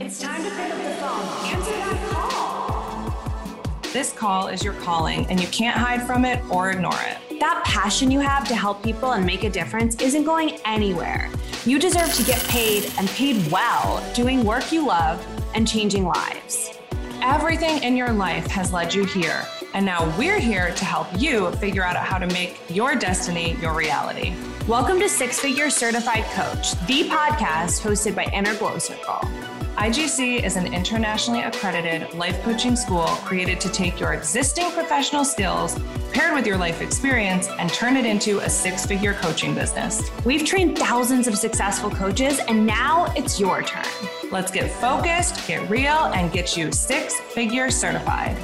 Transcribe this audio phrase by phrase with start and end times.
[0.00, 1.26] It's time to pick up the phone.
[1.44, 3.92] Answer that call.
[3.92, 7.40] This call is your calling, and you can't hide from it or ignore it.
[7.40, 11.28] That passion you have to help people and make a difference isn't going anywhere.
[11.64, 15.26] You deserve to get paid and paid well doing work you love
[15.56, 16.78] and changing lives.
[17.20, 19.44] Everything in your life has led you here,
[19.74, 23.74] and now we're here to help you figure out how to make your destiny your
[23.74, 24.32] reality.
[24.68, 29.28] Welcome to Six Figure Certified Coach, the podcast hosted by Inner Glow Circle.
[29.78, 35.78] IGC is an internationally accredited life coaching school created to take your existing professional skills
[36.12, 40.10] paired with your life experience and turn it into a six figure coaching business.
[40.24, 43.84] We've trained thousands of successful coaches, and now it's your turn.
[44.32, 48.36] Let's get focused, get real, and get you six figure certified.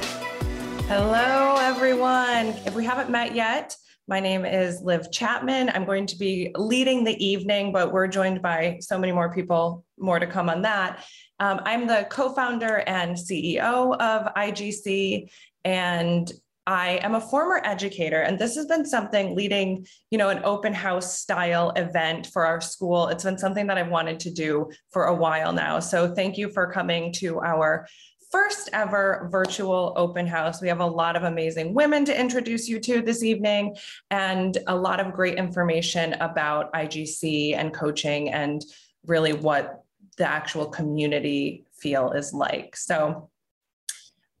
[0.87, 2.55] Hello, everyone.
[2.65, 3.75] If we haven't met yet,
[4.07, 5.71] my name is Liv Chapman.
[5.73, 9.83] I'm going to be leading the evening, but we're joined by so many more people,
[9.97, 11.03] more to come on that.
[11.39, 15.29] Um, I'm the co founder and CEO of IGC,
[15.63, 16.31] and
[16.67, 20.73] I am a former educator, and this has been something leading, you know, an open
[20.73, 23.07] house style event for our school.
[23.09, 25.79] It's been something that I've wanted to do for a while now.
[25.79, 27.87] So thank you for coming to our
[28.31, 30.61] first ever virtual open house.
[30.61, 33.77] We have a lot of amazing women to introduce you to this evening
[34.09, 38.65] and a lot of great information about IGC and coaching and
[39.05, 39.84] really what
[40.17, 42.75] the actual community feel is like.
[42.75, 43.29] So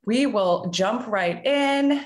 [0.05, 2.05] we will jump right in.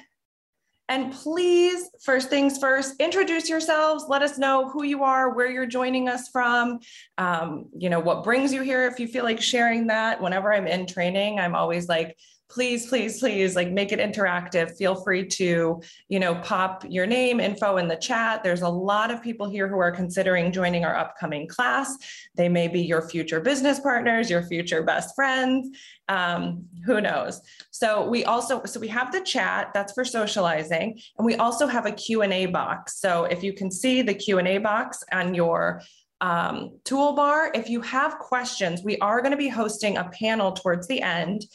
[0.88, 4.06] And please, first things first, introduce yourselves.
[4.08, 6.80] Let us know who you are, where you're joining us from,
[7.20, 10.20] um, you know, what brings you here if you feel like sharing that.
[10.20, 12.18] Whenever I'm in training, I'm always like,
[12.50, 14.76] please, please, please, like make it interactive.
[14.76, 18.44] Feel free to, you know, pop your name info in the chat.
[18.44, 21.96] There's a lot of people here who are considering joining our upcoming class.
[22.36, 25.78] They may be your future business partners, your future best friends.
[26.08, 27.40] Um, who knows?
[27.70, 31.86] So we also, so we have the chat that's for socializing, and we also have
[31.86, 33.00] a Q&A box.
[33.00, 35.84] So if you can see the Q&A box on your
[36.22, 40.88] um, toolbar, if you have questions, we are going to be hosting a panel towards
[40.88, 41.46] the end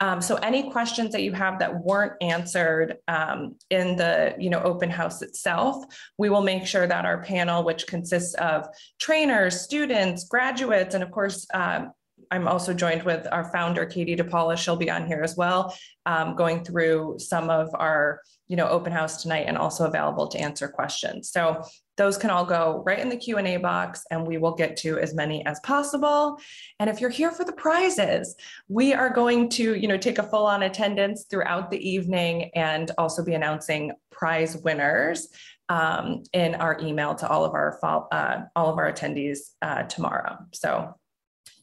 [0.00, 4.60] um, so any questions that you have that weren't answered um, in the you know
[4.60, 5.84] open house itself,
[6.18, 8.66] we will make sure that our panel, which consists of
[8.98, 11.46] trainers, students, graduates, and of course.
[11.54, 11.92] Um,
[12.30, 14.56] I'm also joined with our founder, Katie DePaola.
[14.56, 18.92] She'll be on here as well, um, going through some of our, you know, open
[18.92, 21.30] house tonight and also available to answer questions.
[21.30, 21.62] So
[21.96, 25.14] those can all go right in the q&a box and we will get to as
[25.14, 26.38] many as possible
[26.80, 28.34] and if you're here for the prizes
[28.68, 32.90] we are going to you know take a full on attendance throughout the evening and
[32.98, 35.28] also be announcing prize winners
[35.68, 37.78] um, in our email to all of our
[38.12, 40.94] uh, all of our attendees uh, tomorrow so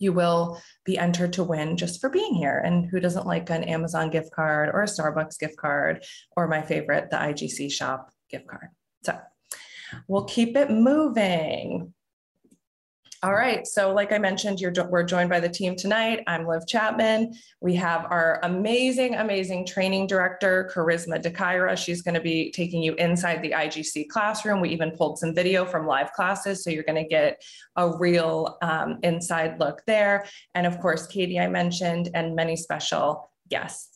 [0.01, 2.61] you will be entered to win just for being here.
[2.65, 6.03] And who doesn't like an Amazon gift card or a Starbucks gift card,
[6.35, 8.69] or my favorite, the IGC shop gift card?
[9.03, 9.17] So
[10.07, 11.93] We'll keep it moving.
[13.23, 13.67] All right.
[13.67, 16.23] So, like I mentioned, you're we're joined by the team tonight.
[16.25, 17.35] I'm Liv Chapman.
[17.59, 21.77] We have our amazing, amazing training director, Charisma DeKaira.
[21.77, 24.59] She's going to be taking you inside the IGC classroom.
[24.59, 27.39] We even pulled some video from live classes, so you're going to get
[27.75, 30.25] a real um, inside look there.
[30.55, 33.90] And of course, Katie, I mentioned, and many special guests.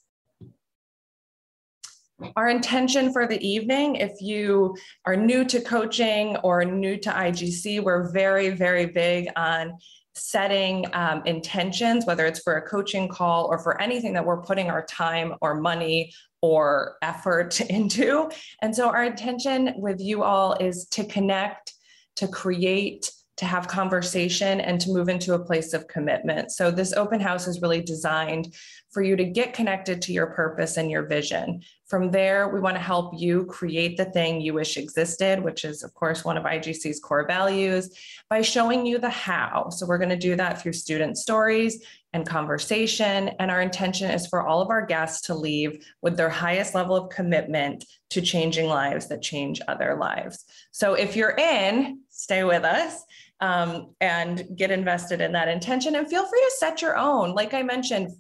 [2.36, 7.84] Our intention for the evening, if you are new to coaching or new to IGC,
[7.84, 9.74] we're very, very big on
[10.14, 14.70] setting um, intentions, whether it's for a coaching call or for anything that we're putting
[14.70, 18.30] our time or money or effort into.
[18.62, 21.74] And so, our intention with you all is to connect,
[22.16, 26.52] to create, to have conversation, and to move into a place of commitment.
[26.52, 28.54] So, this open house is really designed
[28.92, 31.62] for you to get connected to your purpose and your vision.
[31.88, 35.84] From there, we want to help you create the thing you wish existed, which is,
[35.84, 37.90] of course, one of IGC's core values,
[38.30, 39.70] by showing you the how.
[39.70, 41.84] So, we're going to do that through student stories
[42.14, 43.32] and conversation.
[43.40, 46.96] And our intention is for all of our guests to leave with their highest level
[46.96, 50.46] of commitment to changing lives that change other lives.
[50.72, 53.04] So, if you're in, stay with us
[53.42, 57.34] um, and get invested in that intention and feel free to set your own.
[57.34, 58.12] Like I mentioned,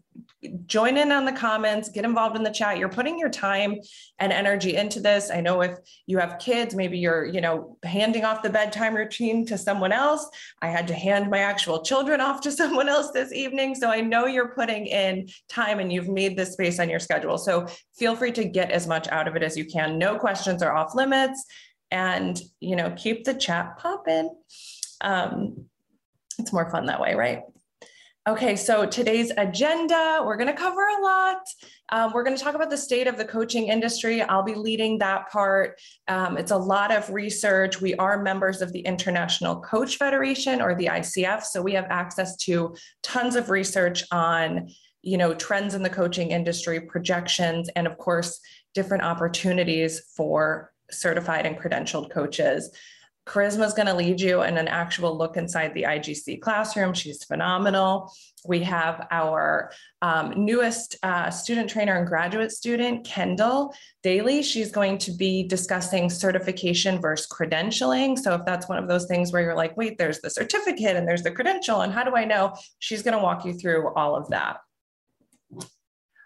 [0.65, 2.77] join in on the comments, get involved in the chat.
[2.77, 3.75] You're putting your time
[4.19, 5.31] and energy into this.
[5.31, 9.45] I know if you have kids, maybe you're, you know, handing off the bedtime routine
[9.47, 10.27] to someone else.
[10.61, 13.75] I had to hand my actual children off to someone else this evening.
[13.75, 17.37] So I know you're putting in time and you've made this space on your schedule.
[17.37, 19.97] So feel free to get as much out of it as you can.
[19.97, 21.45] No questions are off limits
[21.91, 24.29] and, you know, keep the chat popping.
[25.05, 25.67] Um,
[26.39, 27.43] it's more fun that way, right?
[28.27, 31.41] Okay, so today's agenda, we're going to cover a lot.
[31.89, 34.23] Um, we're going to talk about the state of the coaching industry.
[34.23, 35.79] I'll be leading that part.
[36.07, 37.79] Um, it's a lot of research.
[37.81, 42.35] We are members of the International Coach Federation or the ICF, so we have access
[42.37, 44.69] to tons of research on,
[45.03, 48.39] you know, trends in the coaching industry, projections, and of course,
[48.73, 52.71] different opportunities for certified and credentialed coaches.
[53.25, 56.93] Charisma is going to lead you in an actual look inside the IGC classroom.
[56.93, 58.11] She's phenomenal.
[58.47, 59.71] We have our
[60.03, 63.73] um, newest uh, student trainer and graduate student, Kendall
[64.03, 64.43] Daly.
[64.43, 68.19] She's going to be discussing certification versus credentialing.
[68.19, 71.07] So, if that's one of those things where you're like, wait, there's the certificate and
[71.07, 72.53] there's the credential, and how do I know?
[72.77, 74.57] She's going to walk you through all of that.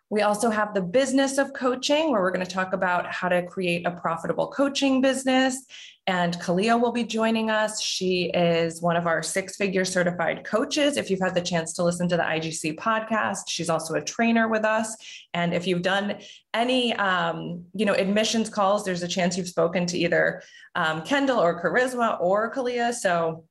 [0.09, 3.45] We also have the business of coaching, where we're going to talk about how to
[3.45, 5.65] create a profitable coaching business.
[6.07, 7.79] And Kalia will be joining us.
[7.79, 10.97] She is one of our six figure certified coaches.
[10.97, 14.47] If you've had the chance to listen to the IGC podcast, she's also a trainer
[14.47, 14.95] with us.
[15.35, 16.17] And if you've done
[16.55, 20.41] any, um, you know, admissions calls, there's a chance you've spoken to either
[20.73, 22.91] um, Kendall or Charisma or Kalia.
[22.91, 23.45] So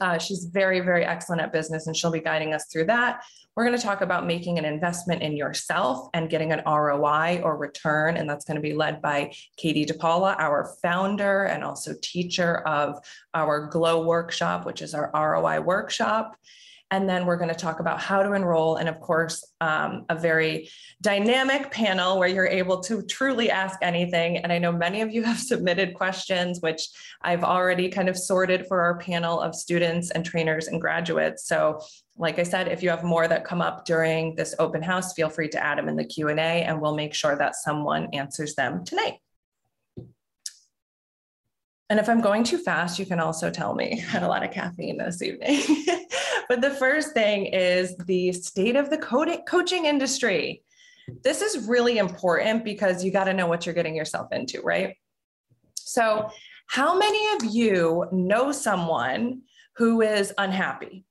[0.00, 3.22] uh, she's very, very excellent at business and she'll be guiding us through that.
[3.56, 7.56] We're going to talk about making an investment in yourself and getting an ROI or
[7.56, 8.16] return.
[8.16, 12.98] And that's going to be led by Katie DePaola, our founder and also teacher of
[13.32, 16.36] our Glow workshop, which is our ROI workshop.
[16.94, 18.76] And then we're going to talk about how to enroll.
[18.76, 20.70] And of course, um, a very
[21.02, 24.38] dynamic panel where you're able to truly ask anything.
[24.38, 26.86] And I know many of you have submitted questions, which
[27.20, 31.48] I've already kind of sorted for our panel of students and trainers and graduates.
[31.48, 31.80] So
[32.16, 35.28] like I said, if you have more that come up during this open house, feel
[35.28, 38.84] free to add them in the Q&A and we'll make sure that someone answers them
[38.84, 39.14] tonight.
[41.94, 44.02] And if I'm going too fast, you can also tell me.
[44.08, 45.62] I had a lot of caffeine this evening.
[46.48, 50.64] but the first thing is the state of the coaching industry.
[51.22, 54.96] This is really important because you got to know what you're getting yourself into, right?
[55.76, 56.30] So,
[56.66, 59.42] how many of you know someone
[59.76, 61.04] who is unhappy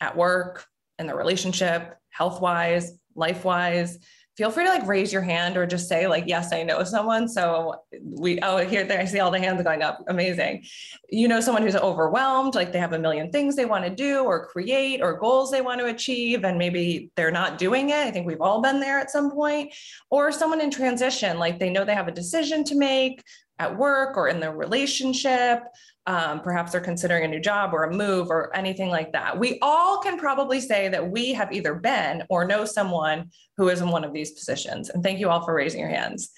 [0.00, 0.64] at work,
[0.98, 3.98] in the relationship, health wise, life wise?
[4.40, 7.28] Feel free to like raise your hand or just say like yes i know someone.
[7.28, 10.02] So we oh here there i see all the hands going up.
[10.08, 10.64] Amazing.
[11.10, 14.24] You know someone who's overwhelmed like they have a million things they want to do
[14.24, 18.06] or create or goals they want to achieve and maybe they're not doing it.
[18.06, 19.74] I think we've all been there at some point.
[20.08, 23.22] Or someone in transition like they know they have a decision to make
[23.58, 25.64] at work or in their relationship
[26.10, 29.38] um, perhaps they're considering a new job or a move or anything like that.
[29.38, 33.80] We all can probably say that we have either been or know someone who is
[33.80, 34.90] in one of these positions.
[34.90, 36.32] And thank you all for raising your hands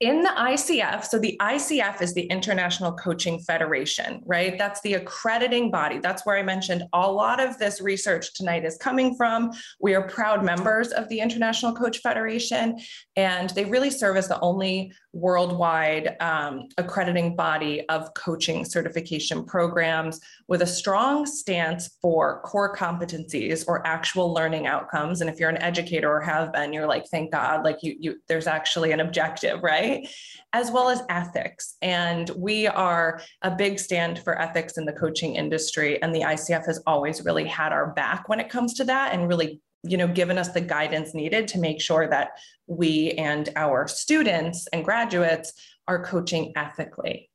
[0.00, 4.56] in the ICF, so the ICF is the International Coaching Federation, right?
[4.56, 5.98] That's the accrediting body.
[5.98, 9.50] That's where I mentioned a lot of this research tonight is coming from.
[9.78, 12.78] We are proud members of the International Coach Federation,
[13.16, 20.18] and they really serve as the only worldwide um, accrediting body of coaching certification programs
[20.48, 25.20] with a strong stance for core competencies or actual learning outcomes.
[25.20, 28.20] And if you're an educator or have been, you're like, thank God, like you, you
[28.28, 29.89] there's actually an objective, right?
[29.90, 30.08] Right?
[30.52, 31.76] As well as ethics.
[31.82, 36.00] And we are a big stand for ethics in the coaching industry.
[36.02, 39.28] And the ICF has always really had our back when it comes to that and
[39.28, 42.32] really you know given us the guidance needed to make sure that
[42.66, 45.54] we and our students and graduates
[45.88, 47.30] are coaching ethically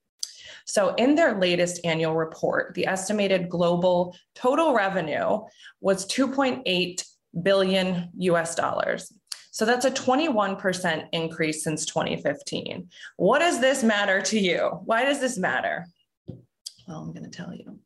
[0.68, 5.42] so, in their latest annual report, the estimated global total revenue
[5.80, 7.04] was 2.8
[7.44, 9.14] billion US dollars.
[9.56, 12.90] So that's a 21% increase since 2015.
[13.16, 14.82] What does this matter to you?
[14.84, 15.88] Why does this matter?
[16.28, 17.80] Well, I'm going to tell you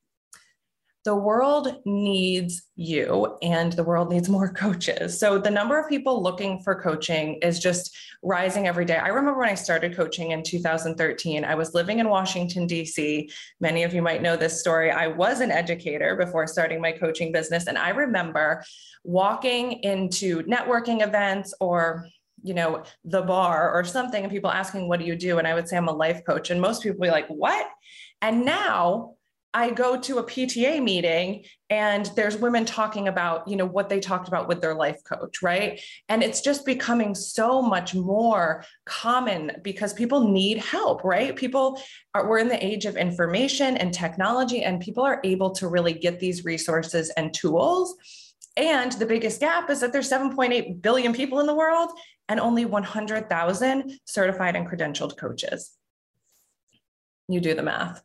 [1.05, 5.19] the world needs you and the world needs more coaches.
[5.19, 8.97] So the number of people looking for coaching is just rising every day.
[8.97, 13.29] I remember when I started coaching in 2013, I was living in Washington, D.C.
[13.61, 14.91] Many of you might know this story.
[14.91, 17.67] I was an educator before starting my coaching business.
[17.67, 18.63] And I remember
[19.03, 22.07] walking into networking events or
[22.41, 25.39] you know, the bar or something, and people asking, What do you do?
[25.39, 26.49] And I would say, I'm a life coach.
[26.49, 27.67] And most people be like, What?
[28.21, 29.15] And now
[29.53, 33.99] I go to a PTA meeting and there's women talking about, you know, what they
[33.99, 35.81] talked about with their life coach, right?
[36.07, 41.35] And it's just becoming so much more common because people need help, right?
[41.35, 41.81] People
[42.13, 45.93] are we're in the age of information and technology and people are able to really
[45.93, 47.95] get these resources and tools.
[48.55, 51.89] And the biggest gap is that there's 7.8 billion people in the world
[52.27, 55.71] and only 100,000 certified and credentialed coaches.
[57.27, 58.03] You do the math.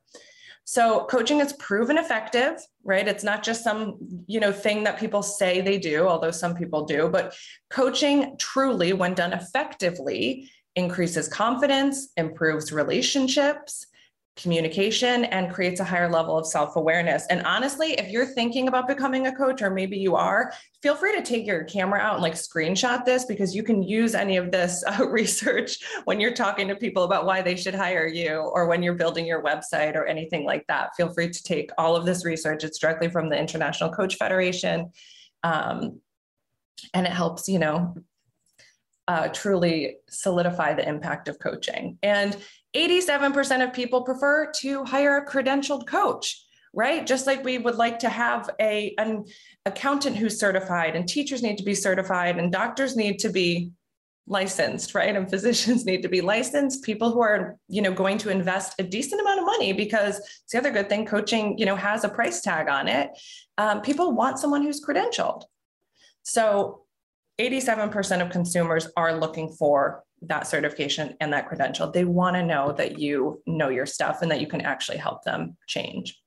[0.64, 3.06] So coaching is proven effective, right?
[3.06, 6.84] It's not just some, you know, thing that people say they do, although some people
[6.86, 7.34] do, but
[7.70, 13.86] coaching truly when done effectively increases confidence, improves relationships,
[14.36, 17.24] communication and creates a higher level of self awareness.
[17.30, 21.14] And honestly, if you're thinking about becoming a coach, or maybe you are, feel free
[21.14, 24.50] to take your camera out and like screenshot this because you can use any of
[24.50, 28.66] this uh, research when you're talking to people about why they should hire you or
[28.66, 30.90] when you're building your website or anything like that.
[30.96, 32.64] Feel free to take all of this research.
[32.64, 34.90] It's directly from the International Coach Federation.
[35.44, 36.00] Um,
[36.92, 37.94] and it helps, you know,
[39.06, 41.98] uh, truly solidify the impact of coaching.
[42.02, 42.36] And
[42.74, 47.06] 87% of people prefer to hire a credentialed coach right?
[47.06, 49.24] Just like we would like to have a an
[49.64, 53.70] accountant who's certified and teachers need to be certified and doctors need to be
[54.26, 55.14] licensed right?
[55.14, 56.82] And physicians need to be licensed.
[56.84, 60.52] People who are you know going to invest a decent amount of money because it's
[60.52, 63.10] the other good thing coaching you know has a price tag on it.
[63.56, 65.44] Um, people want someone who's credentialed.
[66.22, 66.80] So
[67.38, 71.90] 87% of consumers are looking for that certification and that credential.
[71.90, 75.24] They want to know that you know your stuff and that you can actually help
[75.24, 76.18] them change.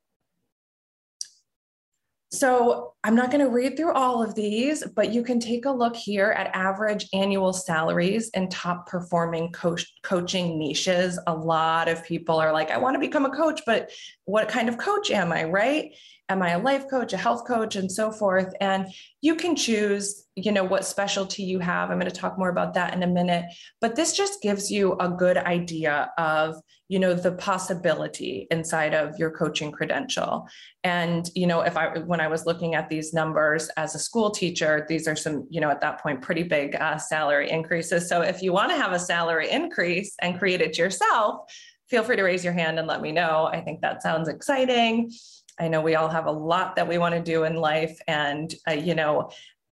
[2.29, 5.71] So I'm not going to read through all of these, but you can take a
[5.71, 11.17] look here at average annual salaries in top performing coach, coaching niches.
[11.25, 13.91] A lot of people are like, I want to become a coach, but
[14.25, 15.95] what kind of coach am I, right?
[16.29, 18.53] Am i a life coach a health coach and so forth.
[18.61, 18.87] And
[19.21, 21.89] you can choose you know what specialty you have.
[21.89, 23.45] I'm going to talk more about that in a minute.
[23.81, 26.55] But this just gives you a good idea of
[26.89, 30.47] you know the possibility inside of your coaching credential.
[30.83, 34.29] And you know if i when i was looking at these numbers as a school
[34.29, 38.07] teacher these are some you know at that point pretty big uh, salary increases.
[38.07, 41.51] So if you want to have a salary increase and create it yourself
[41.89, 43.49] feel free to raise your hand and let me know.
[43.49, 45.09] I think that sounds exciting
[45.59, 47.99] I know we all have a lot that we want to do in life.
[48.07, 49.31] And, uh, you know,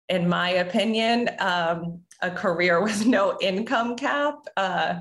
[0.09, 4.99] in my opinion, um, a career with no income cap, uh,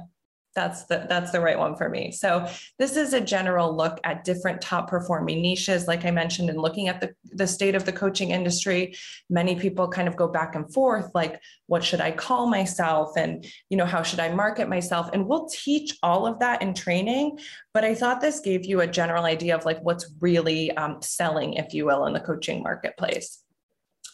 [0.54, 2.12] that's the that's the right one for me.
[2.12, 5.86] So this is a general look at different top performing niches.
[5.86, 8.96] Like I mentioned, and looking at the, the state of the coaching industry,
[9.28, 13.12] many people kind of go back and forth, like, what should I call myself?
[13.16, 15.10] And you know, how should I market myself?
[15.12, 17.38] And we'll teach all of that in training.
[17.72, 21.54] But I thought this gave you a general idea of like what's really um, selling,
[21.54, 23.43] if you will, in the coaching marketplace.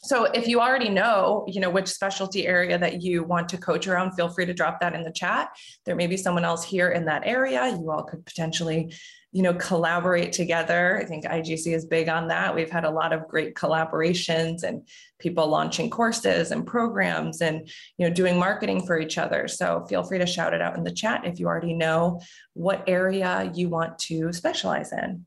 [0.02, 3.86] So if you already know, you know, which specialty area that you want to coach
[3.86, 5.50] around, feel free to drop that in the chat.
[5.84, 7.68] There may be someone else here in that area.
[7.68, 8.94] You all could potentially,
[9.32, 10.98] you know, collaborate together.
[10.98, 12.54] I think IGC is big on that.
[12.54, 14.88] We've had a lot of great collaborations and
[15.18, 19.48] people launching courses and programs and, you know, doing marketing for each other.
[19.48, 22.22] So feel free to shout it out in the chat if you already know
[22.54, 25.26] what area you want to specialize in.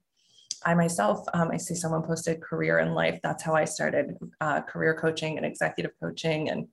[0.66, 3.20] I myself, um, I see someone posted career in life.
[3.22, 6.50] That's how I started uh, career coaching and executive coaching.
[6.50, 6.68] And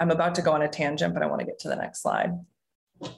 [0.00, 2.02] I'm about to go on a tangent, but I want to get to the next
[2.02, 2.32] slide.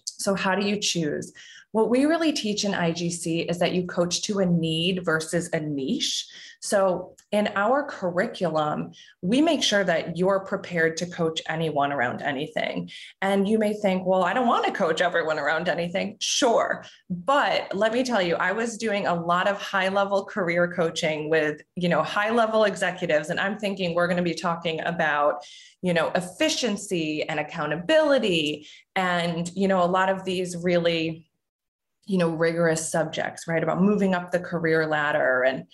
[0.05, 1.33] So, how do you choose?
[1.75, 5.59] What we really teach in IGC is that you coach to a need versus a
[5.59, 6.25] niche.
[6.61, 12.91] So, in our curriculum, we make sure that you're prepared to coach anyone around anything.
[13.21, 16.17] And you may think, well, I don't want to coach everyone around anything.
[16.21, 16.85] Sure.
[17.11, 21.29] But let me tell you, I was doing a lot of high level career coaching
[21.29, 23.31] with, you know, high level executives.
[23.31, 25.45] And I'm thinking we're going to be talking about,
[25.83, 31.27] you know, efficiency and accountability and, you know, a lot of these really
[32.07, 35.43] you know rigorous subjects right about moving up the career ladder.
[35.43, 35.65] And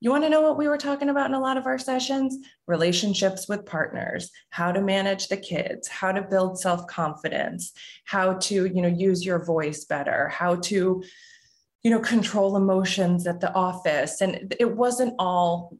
[0.00, 2.36] you want to know what we were talking about in a lot of our sessions?
[2.66, 7.72] Relationships with partners how to manage the kids how to build self-confidence
[8.04, 11.02] how to you know use your voice better how to
[11.82, 14.20] you know control emotions at the office.
[14.20, 15.78] And it wasn't all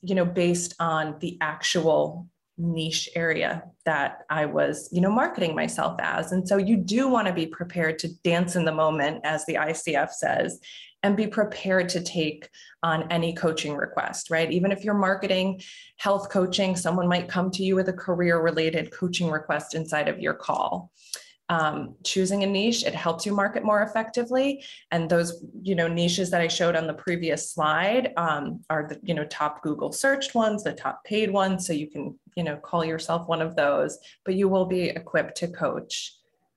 [0.00, 5.96] you know based on the actual niche area that I was, you know, marketing myself
[6.00, 6.32] as.
[6.32, 9.54] And so you do want to be prepared to dance in the moment, as the
[9.54, 10.60] ICF says,
[11.02, 12.48] and be prepared to take
[12.82, 14.50] on any coaching request, right?
[14.50, 15.60] Even if you're marketing
[15.98, 20.20] health coaching, someone might come to you with a career related coaching request inside of
[20.20, 20.90] your call
[21.48, 24.64] um, choosing a niche it helps you market more effectively.
[24.90, 28.98] And those you know niches that i showed on the previous slide um, are the
[29.02, 31.66] you know top google searched ones the top paid ones.
[31.66, 35.36] So you can you know call yourself one of those but you will be equipped
[35.38, 36.14] to coach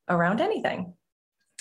[0.09, 0.93] around anything.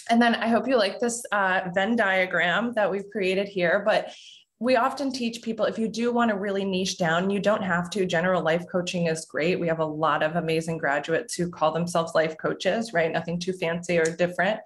[0.08, 4.14] And then i hope you like this uh, venn diagram that we've created here but
[4.58, 7.90] we often teach people if you do want to really niche down, you don't have
[7.90, 8.06] to.
[8.06, 9.60] General life coaching is great.
[9.60, 13.12] We have a lot of amazing graduates who call themselves life coaches, right?
[13.12, 14.60] Nothing too fancy or different.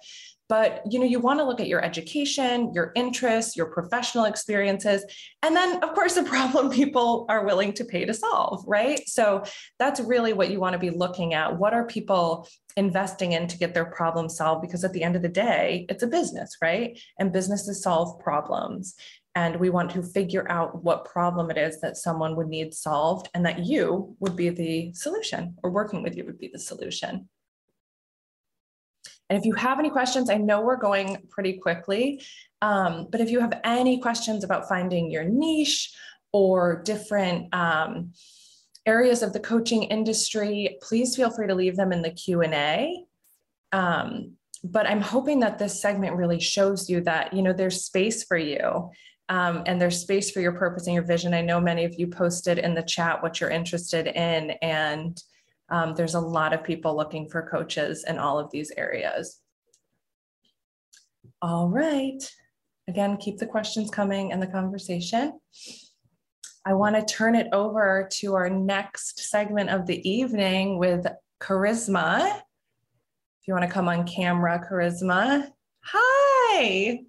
[0.51, 5.05] but you know you want to look at your education your interests your professional experiences
[5.43, 9.43] and then of course the problem people are willing to pay to solve right so
[9.79, 13.57] that's really what you want to be looking at what are people investing in to
[13.57, 16.99] get their problem solved because at the end of the day it's a business right
[17.17, 18.95] and businesses solve problems
[19.35, 23.29] and we want to figure out what problem it is that someone would need solved
[23.33, 27.29] and that you would be the solution or working with you would be the solution
[29.31, 32.21] and if you have any questions, I know we're going pretty quickly,
[32.61, 35.95] um, but if you have any questions about finding your niche
[36.33, 38.11] or different um,
[38.85, 43.05] areas of the coaching industry, please feel free to leave them in the Q&A.
[43.71, 44.33] Um,
[44.65, 48.37] but I'm hoping that this segment really shows you that, you know, there's space for
[48.37, 48.89] you
[49.29, 51.33] um, and there's space for your purpose and your vision.
[51.33, 55.21] I know many of you posted in the chat what you're interested in and
[55.69, 59.39] um, there's a lot of people looking for coaches in all of these areas.
[61.41, 62.19] All right.
[62.87, 65.39] Again, keep the questions coming and the conversation.
[66.65, 71.07] I want to turn it over to our next segment of the evening with
[71.41, 72.37] Charisma.
[73.41, 75.47] If you want to come on camera, Charisma.
[75.83, 77.05] Hi.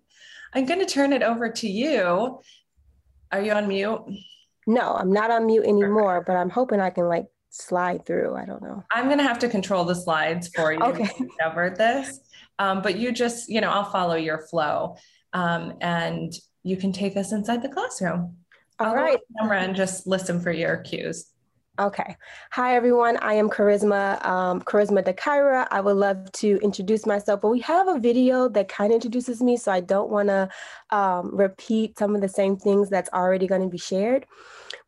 [0.54, 2.40] I'm going to turn it over to you.
[3.30, 4.02] Are you on mute?
[4.66, 6.26] No, I'm not on mute anymore, Perfect.
[6.26, 8.34] but I'm hoping I can like slide through.
[8.34, 8.84] I don't know.
[8.92, 10.80] I'm going to have to control the slides for you.
[10.80, 11.10] Okay.
[11.40, 12.20] Covered this,
[12.58, 14.96] um, but you just, you know, I'll follow your flow,
[15.32, 16.32] um, and
[16.62, 18.36] you can take us inside the classroom.
[18.78, 19.18] All I'll right.
[19.38, 21.31] Camera and just listen for your cues.
[21.78, 22.16] Okay.
[22.50, 23.16] Hi, everyone.
[23.22, 25.66] I am Charisma, um, Charisma Dakaira.
[25.70, 29.40] I would love to introduce myself, but we have a video that kind of introduces
[29.40, 30.50] me, so I don't want to
[30.90, 34.26] um, repeat some of the same things that's already going to be shared.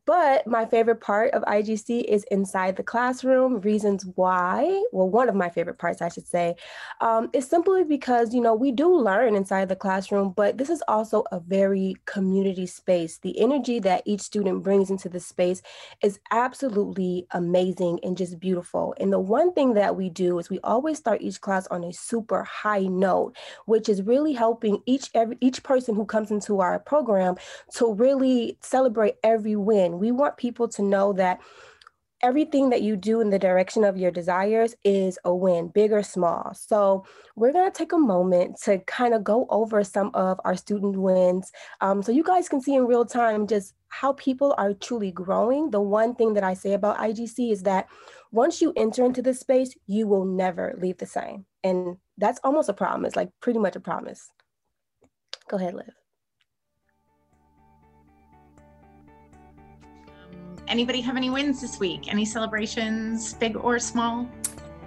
[0.07, 3.61] But my favorite part of IGC is inside the classroom.
[3.61, 6.57] Reasons why, well, one of my favorite parts, I should say,
[7.01, 10.83] um, is simply because, you know, we do learn inside the classroom, but this is
[10.89, 13.19] also a very community space.
[13.19, 15.63] The energy that each student brings into the space
[16.03, 18.95] is absolutely amazing and just beautiful.
[19.01, 21.93] And the one thing that we do is we always start each class on a
[21.93, 23.37] super high note,
[23.67, 27.37] which is really helping each every each person who comes into our program
[27.77, 31.41] to really celebrate every win we want people to know that
[32.23, 36.03] everything that you do in the direction of your desires is a win, big or
[36.03, 36.55] small.
[36.55, 37.05] So,
[37.37, 40.97] we're going to take a moment to kind of go over some of our student
[40.97, 45.13] wins um, so you guys can see in real time just how people are truly
[45.13, 45.71] growing.
[45.71, 47.89] The one thing that I say about IGC is that
[48.33, 51.47] once you enter into this space, you will never leave the same.
[51.63, 54.31] And that's almost a promise, like pretty much a promise.
[55.49, 56.04] Go ahead, Liv.
[60.69, 62.13] Anybody have any wins this week?
[62.13, 64.29] Any celebrations, big or small?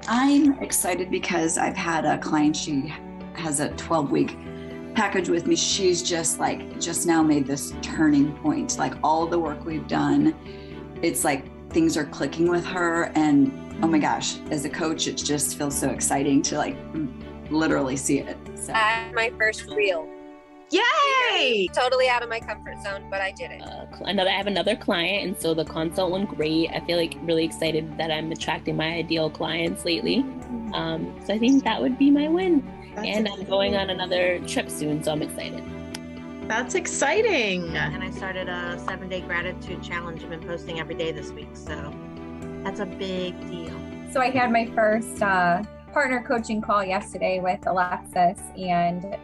[0.08, 2.94] I'm excited because I've had a client, she
[3.34, 4.38] has a 12 week
[4.96, 5.56] package with me.
[5.56, 8.78] She's just like, just now made this turning point.
[8.78, 10.36] Like all the work we've done,
[11.02, 13.12] it's like things are clicking with her.
[13.16, 16.78] And oh my gosh, as a coach, it just feels so exciting to like
[17.50, 18.38] literally see it.
[18.56, 18.74] So.
[18.74, 20.10] Uh, my first reel
[20.72, 21.68] Yay!
[21.74, 23.62] Totally out of my comfort zone, but I did it.
[23.62, 26.70] Uh, another, I have another client, and so the consult went great.
[26.72, 30.20] I feel like really excited that I'm attracting my ideal clients lately.
[30.74, 32.66] Um, so I think that would be my win.
[32.96, 33.46] That's and exciting.
[33.46, 35.64] I'm going on another trip soon, so I'm excited.
[36.48, 37.76] That's exciting.
[37.76, 40.24] And I started a seven day gratitude challenge.
[40.24, 41.94] I've been posting every day this week, so
[42.64, 43.74] that's a big deal.
[44.12, 49.18] So I had my first uh, partner coaching call yesterday with Alexis, and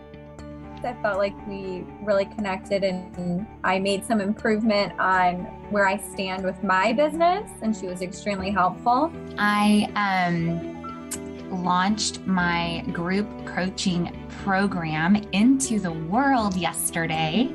[0.86, 6.44] I felt like we really connected and I made some improvement on where I stand
[6.44, 9.12] with my business, and she was extremely helpful.
[9.38, 17.54] I um, launched my group coaching program into the world yesterday.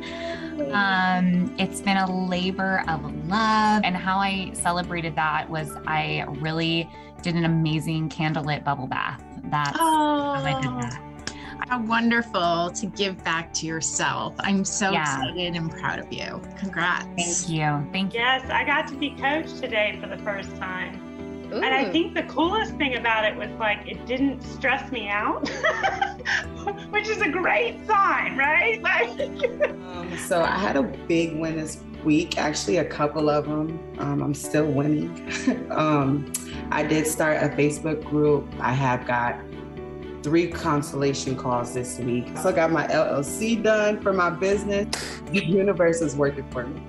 [0.73, 6.91] Um, it's been a labor of love, and how I celebrated that was I really
[7.23, 9.23] did an amazing candlelit bubble bath.
[9.45, 10.35] That's oh.
[10.35, 11.08] how I did that.
[11.67, 14.35] How wonderful to give back to yourself.
[14.41, 15.03] I'm so yeah.
[15.03, 16.41] excited and proud of you.
[16.59, 17.07] Congrats.
[17.17, 17.93] Thank you.
[17.93, 18.21] Thank you.
[18.21, 21.05] Yes, I got to be coached today for the first time.
[21.53, 21.57] Ooh.
[21.57, 25.49] And I think the coolest thing about it was like it didn't stress me out,
[26.91, 28.83] which is a great sign, right?
[29.87, 33.81] um, so I had a big win this week, actually, a couple of them.
[33.99, 35.33] Um, I'm still winning.
[35.71, 36.31] um,
[36.71, 38.47] I did start a Facebook group.
[38.61, 39.41] I have got
[40.23, 42.27] three consolation calls this week.
[42.39, 44.87] So I got my LLC done for my business.
[45.33, 46.83] The universe is working for me.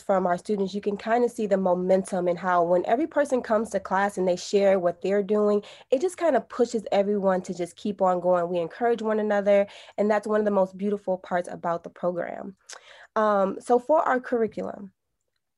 [0.00, 3.42] from our students, you can kind of see the momentum and how when every person
[3.42, 7.42] comes to class and they share what they're doing, it just kind of pushes everyone
[7.42, 8.48] to just keep on going.
[8.48, 9.66] We encourage one another,
[9.98, 12.56] and that's one of the most beautiful parts about the program.
[13.16, 14.92] Um, so for our curriculum,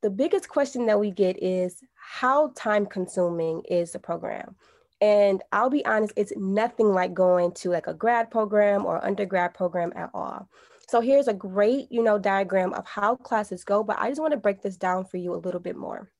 [0.03, 4.55] the biggest question that we get is how time consuming is the program?
[5.01, 9.55] And I'll be honest, it's nothing like going to like a grad program or undergrad
[9.55, 10.49] program at all.
[10.88, 14.33] So here's a great, you know, diagram of how classes go, but I just want
[14.33, 16.11] to break this down for you a little bit more.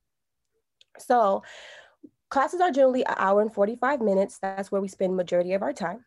[0.99, 1.43] So
[2.31, 4.39] classes are generally an hour and 45 minutes.
[4.41, 6.05] That's where we spend majority of our time.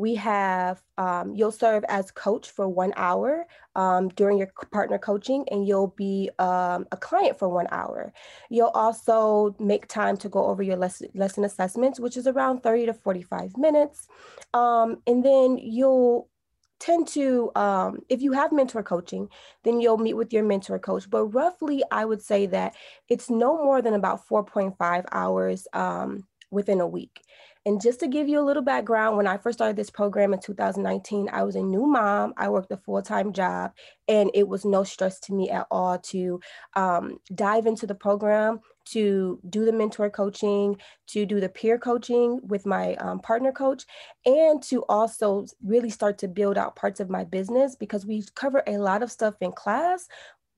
[0.00, 5.44] We have, um, you'll serve as coach for one hour um, during your partner coaching,
[5.50, 8.14] and you'll be um, a client for one hour.
[8.48, 12.86] You'll also make time to go over your lesson, lesson assessments, which is around 30
[12.86, 14.08] to 45 minutes.
[14.54, 16.30] Um, and then you'll
[16.78, 19.28] tend to um, if you have mentor coaching
[19.64, 22.74] then you'll meet with your mentor coach but roughly i would say that
[23.10, 27.20] it's no more than about 4.5 hours um, within a week
[27.66, 30.40] and just to give you a little background, when I first started this program in
[30.40, 32.32] 2019, I was a new mom.
[32.38, 33.72] I worked a full time job,
[34.08, 36.40] and it was no stress to me at all to
[36.74, 38.60] um, dive into the program,
[38.92, 43.84] to do the mentor coaching, to do the peer coaching with my um, partner coach,
[44.24, 48.62] and to also really start to build out parts of my business because we cover
[48.66, 50.08] a lot of stuff in class,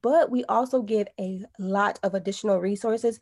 [0.05, 3.19] but we also give a lot of additional resources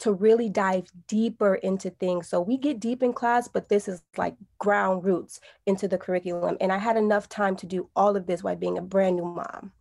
[0.00, 2.28] to really dive deeper into things.
[2.28, 6.56] So we get deep in class, but this is like ground roots into the curriculum.
[6.60, 9.24] And I had enough time to do all of this while being a brand new
[9.24, 9.72] mom.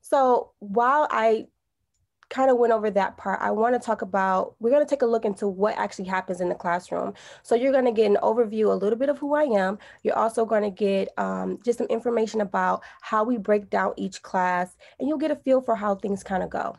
[0.00, 1.46] So while I
[2.32, 5.02] kind of went over that part, I want to talk about, we're going to take
[5.02, 7.12] a look into what actually happens in the classroom.
[7.42, 9.78] So you're going to get an overview, a little bit of who I am.
[10.02, 14.22] You're also going to get um, just some information about how we break down each
[14.22, 16.74] class, and you'll get a feel for how things kind of go.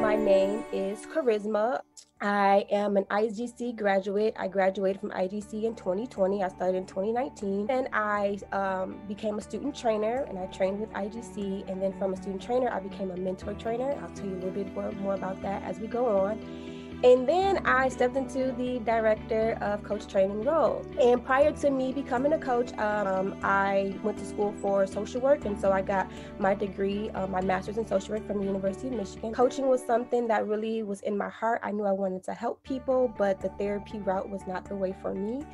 [0.00, 1.80] My name is Charisma.
[2.20, 4.34] I am an IGC graduate.
[4.38, 6.42] I graduated from IGC in 2020.
[6.42, 7.66] I started in 2019.
[7.70, 11.68] And I um, became a student trainer and I trained with IGC.
[11.70, 13.92] And then from a student trainer, I became a mentor trainer.
[14.02, 16.81] I'll tell you a little bit more, more about that as we go on.
[17.04, 20.86] And then I stepped into the director of coach training role.
[21.00, 25.44] And prior to me becoming a coach, um, I went to school for social work.
[25.44, 28.86] And so I got my degree, uh, my master's in social work from the University
[28.86, 29.32] of Michigan.
[29.34, 31.60] Coaching was something that really was in my heart.
[31.64, 34.94] I knew I wanted to help people, but the therapy route was not the way
[35.02, 35.44] for me.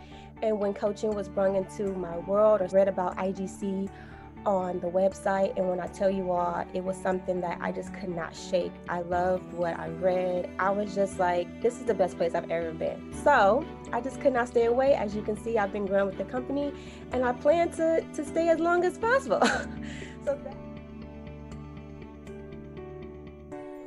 [0.43, 3.89] And when coaching was brought into my world, I read about IGC
[4.47, 5.57] on the website.
[5.57, 8.73] And when I tell you all, it was something that I just could not shake.
[8.89, 10.51] I loved what I read.
[10.59, 13.13] I was just like, this is the best place I've ever been.
[13.23, 14.95] So I just could not stay away.
[14.95, 16.73] As you can see, I've been growing with the company
[17.13, 19.41] and I plan to, to stay as long as possible.
[20.25, 20.57] so that-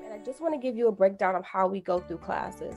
[0.03, 2.75] and I just want to give you a breakdown of how we go through classes.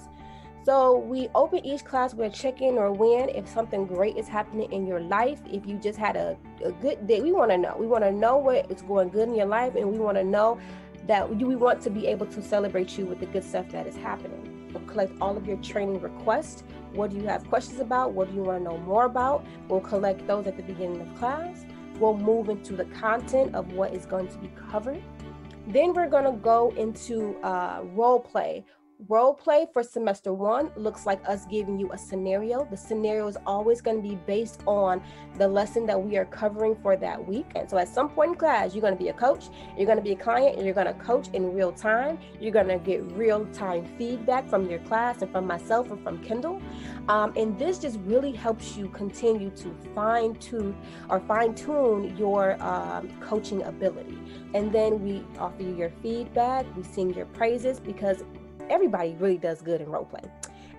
[0.64, 4.72] So we open each class with a check-in or win if something great is happening
[4.72, 5.42] in your life.
[5.50, 7.76] If you just had a, a good day, we want to know.
[7.78, 10.24] We want to know what is going good in your life, and we want to
[10.24, 10.58] know
[11.06, 13.94] that we want to be able to celebrate you with the good stuff that is
[13.94, 14.70] happening.
[14.72, 16.64] We'll collect all of your training requests.
[16.94, 18.14] What do you have questions about?
[18.14, 19.44] What do you want to know more about?
[19.68, 21.66] We'll collect those at the beginning of class.
[22.00, 25.02] We'll move into the content of what is going to be covered.
[25.66, 28.64] Then we're going to go into uh, role play
[29.08, 32.66] Role play for semester one looks like us giving you a scenario.
[32.70, 35.02] The scenario is always going to be based on
[35.36, 37.46] the lesson that we are covering for that week.
[37.54, 39.98] And so at some point in class, you're going to be a coach, you're going
[39.98, 42.18] to be a client, and you're going to coach in real time.
[42.40, 46.22] You're going to get real time feedback from your class and from myself and from
[46.24, 46.62] Kendall.
[47.08, 50.74] Um, and this just really helps you continue to fine tune
[51.10, 54.18] or fine tune your um, coaching ability.
[54.54, 58.24] And then we offer you your feedback, we sing your praises because
[58.70, 60.22] everybody really does good in role play.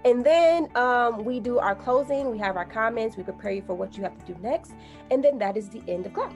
[0.03, 3.73] And then um, we do our closing, we have our comments, we prepare you for
[3.73, 4.73] what you have to do next,
[5.09, 6.33] and then that is the end of class.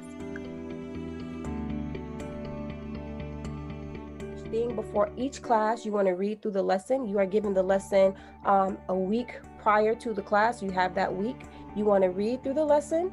[4.51, 7.07] Thing before each class, you want to read through the lesson.
[7.07, 10.63] You are given the lesson um, a week prior to the class.
[10.63, 11.41] You have that week.
[11.75, 13.11] You want to read through the lesson.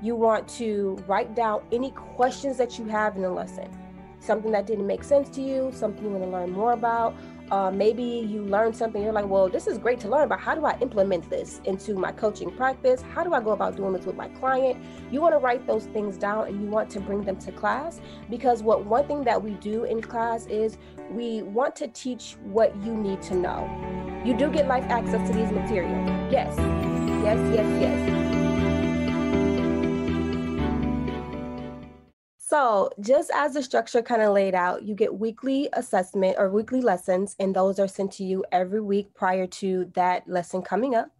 [0.00, 3.68] You want to write down any questions that you have in the lesson.
[4.20, 7.16] Something that didn't make sense to you, something you want to learn more about,
[7.50, 10.54] uh, maybe you learn something, you're like, well, this is great to learn, but how
[10.54, 13.02] do I implement this into my coaching practice?
[13.14, 14.82] How do I go about doing this with my client?
[15.10, 18.00] You want to write those things down and you want to bring them to class
[18.30, 20.78] because what one thing that we do in class is
[21.10, 23.68] we want to teach what you need to know.
[24.24, 26.08] You do get life access to these materials.
[26.30, 28.27] Yes, yes, yes, yes.
[32.50, 36.80] So, just as the structure kind of laid out, you get weekly assessment or weekly
[36.80, 41.10] lessons, and those are sent to you every week prior to that lesson coming up.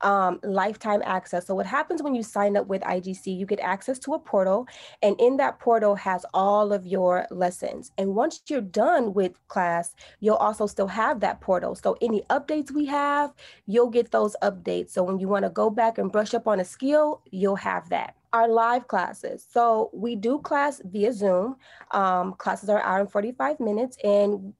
[0.00, 1.46] Um, lifetime access.
[1.46, 4.66] So, what happens when you sign up with IGC, you get access to a portal,
[5.02, 7.90] and in that portal has all of your lessons.
[7.98, 11.74] And once you're done with class, you'll also still have that portal.
[11.74, 13.32] So, any updates we have,
[13.66, 14.90] you'll get those updates.
[14.90, 17.88] So, when you want to go back and brush up on a skill, you'll have
[17.88, 19.46] that our live classes.
[19.50, 21.56] So we do class via Zoom.
[21.92, 23.96] Um, classes are hour and 45 minutes.
[24.04, 24.52] And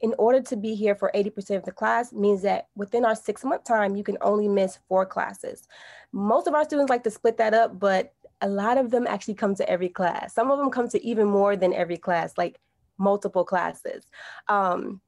[0.00, 3.44] in order to be here for 80% of the class means that within our six
[3.44, 5.66] month time, you can only miss four classes.
[6.12, 9.34] Most of our students like to split that up, but a lot of them actually
[9.34, 10.34] come to every class.
[10.34, 12.60] Some of them come to even more than every class, like
[12.98, 14.06] multiple classes.
[14.48, 15.00] Um,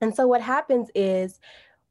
[0.00, 1.40] and so what happens is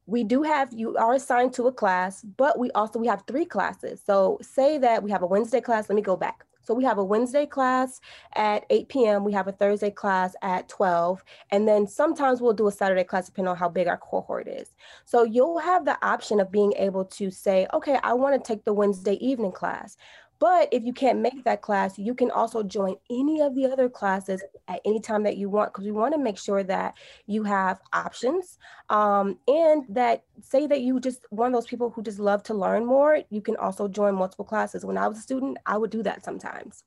[0.06, 3.44] we do have you are assigned to a class but we also we have three
[3.44, 6.84] classes so say that we have a wednesday class let me go back so we
[6.84, 8.00] have a wednesday class
[8.34, 12.66] at 8 p.m we have a thursday class at 12 and then sometimes we'll do
[12.66, 14.70] a saturday class depending on how big our cohort is.
[15.04, 18.64] So you'll have the option of being able to say okay i want to take
[18.64, 19.96] the wednesday evening class
[20.44, 23.88] but if you can't make that class, you can also join any of the other
[23.88, 26.92] classes at any time that you want because we want to make sure that
[27.24, 28.58] you have options
[28.90, 32.52] um, and that say that you just one of those people who just love to
[32.52, 34.84] learn more, you can also join multiple classes.
[34.84, 36.84] When I was a student, I would do that sometimes.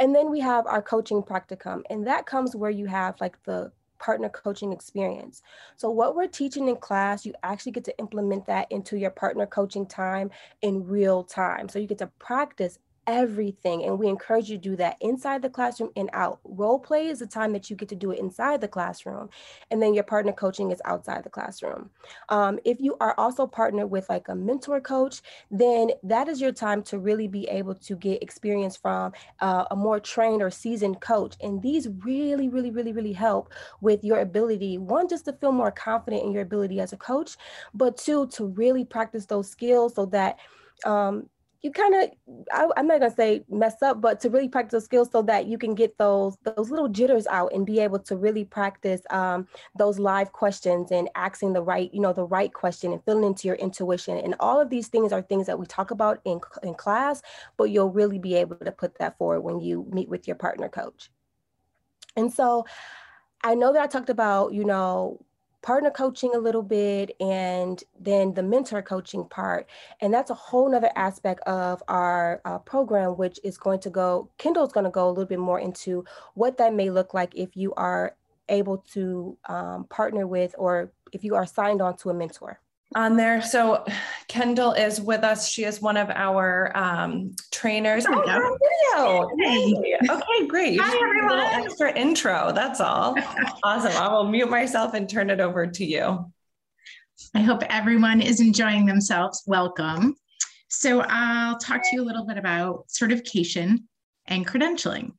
[0.00, 3.70] And then we have our coaching practicum, and that comes where you have like the
[4.04, 5.42] partner coaching experience.
[5.76, 9.46] So, what we're teaching in class, you actually get to implement that into your partner
[9.46, 10.30] coaching time
[10.62, 11.68] in real time.
[11.68, 13.84] So, you get to practice everything.
[13.84, 16.40] And we encourage you to do that inside the classroom and out.
[16.44, 19.28] Role play is the time that you get to do it inside the classroom.
[19.70, 21.90] And then your partner coaching is outside the classroom.
[22.28, 26.52] Um, if you are also partnered with like a mentor coach, then that is your
[26.52, 31.00] time to really be able to get experience from uh, a more trained or seasoned
[31.00, 31.36] coach.
[31.42, 35.70] And these really, really, really, really help with your ability, one, just to feel more
[35.70, 37.36] confident in your ability as a coach,
[37.72, 40.38] but two, to really practice those skills so that
[40.84, 41.28] um,
[41.64, 42.10] you kind of
[42.76, 45.56] i'm not to say mess up but to really practice those skills so that you
[45.56, 49.48] can get those those little jitters out and be able to really practice um,
[49.78, 53.48] those live questions and asking the right you know the right question and filling into
[53.48, 54.18] your intuition.
[54.18, 57.22] And all of these things are things that we talk about in, in class
[57.56, 60.68] but you'll really be able to put that forward when you meet with your partner
[60.68, 61.10] coach.
[62.14, 62.66] And so
[63.42, 65.18] i know that i talked about you know
[65.64, 69.66] partner coaching a little bit and then the mentor coaching part
[70.02, 74.28] and that's a whole nother aspect of our uh, program which is going to go
[74.36, 77.56] kendall's going to go a little bit more into what that may look like if
[77.56, 78.14] you are
[78.50, 82.60] able to um, partner with or if you are signed on to a mentor
[82.94, 83.42] on there.
[83.42, 83.84] So
[84.28, 85.48] Kendall is with us.
[85.48, 88.06] She is one of our um, trainers.
[88.08, 88.58] Oh,
[88.94, 89.30] video.
[89.38, 89.74] Hey.
[90.08, 90.80] Okay, great.
[90.80, 91.30] Hi, everyone.
[91.30, 92.52] A little extra intro.
[92.52, 93.16] That's all.
[93.62, 93.92] awesome.
[93.92, 96.30] I will mute myself and turn it over to you.
[97.34, 99.42] I hope everyone is enjoying themselves.
[99.46, 100.16] Welcome.
[100.68, 103.88] So I'll talk to you a little bit about certification
[104.26, 105.12] and credentialing.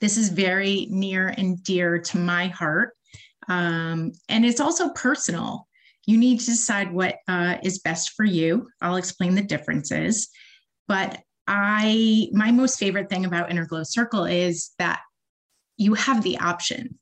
[0.00, 2.96] This is very near and dear to my heart.
[3.48, 5.66] Um, and it's also personal
[6.06, 8.68] you need to decide what uh, is best for you.
[8.80, 10.28] I'll explain the differences.
[10.86, 15.00] But I, my most favorite thing about Inner Glow Circle is that
[15.76, 16.98] you have the option.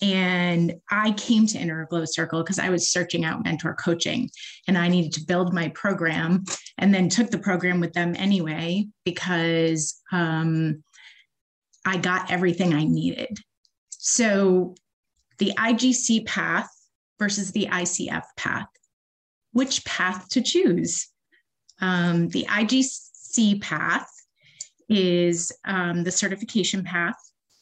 [0.00, 4.30] And I came to Inner Glow Circle because I was searching out mentor coaching
[4.66, 6.44] and I needed to build my program
[6.78, 10.82] and then took the program with them anyway because um,
[11.84, 13.38] I got everything I needed.
[13.90, 14.74] So
[15.38, 16.68] the IGC path
[17.18, 18.68] versus the ICF path.
[19.52, 21.08] Which path to choose?
[21.80, 24.08] Um, the IGC path
[24.88, 27.16] is um, the certification path.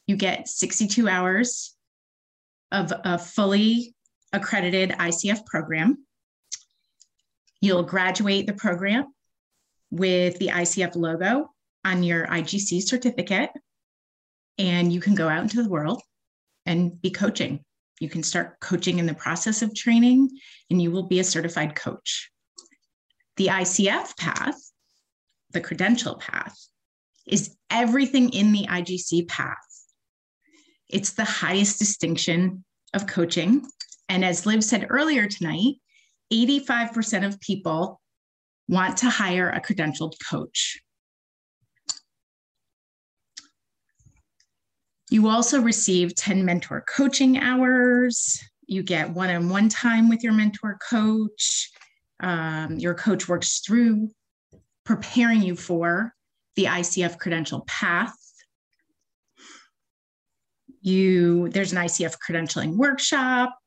[0.06, 1.74] You get 62 hours
[2.72, 3.94] of a fully
[4.32, 6.04] accredited ICF program.
[7.60, 9.12] You'll graduate the program
[9.90, 11.50] with the ICF logo
[11.84, 13.50] on your IGC certificate,
[14.58, 16.02] and you can go out into the world
[16.66, 17.64] and be coaching.
[18.00, 20.30] You can start coaching in the process of training,
[20.70, 22.30] and you will be a certified coach.
[23.36, 24.58] The ICF path,
[25.52, 26.56] the credential path,
[27.26, 29.56] is everything in the IGC path.
[30.88, 33.64] It's the highest distinction of coaching.
[34.08, 35.74] And as Liv said earlier tonight,
[36.32, 38.00] 85% of people
[38.68, 40.80] want to hire a credentialed coach.
[45.10, 48.40] You also receive 10 mentor coaching hours.
[48.66, 51.68] you get one on one time with your mentor coach.
[52.20, 54.10] Um, your coach works through
[54.84, 56.14] preparing you for
[56.54, 58.14] the ICF credential path.
[60.80, 63.58] You there's an ICF credentialing workshop.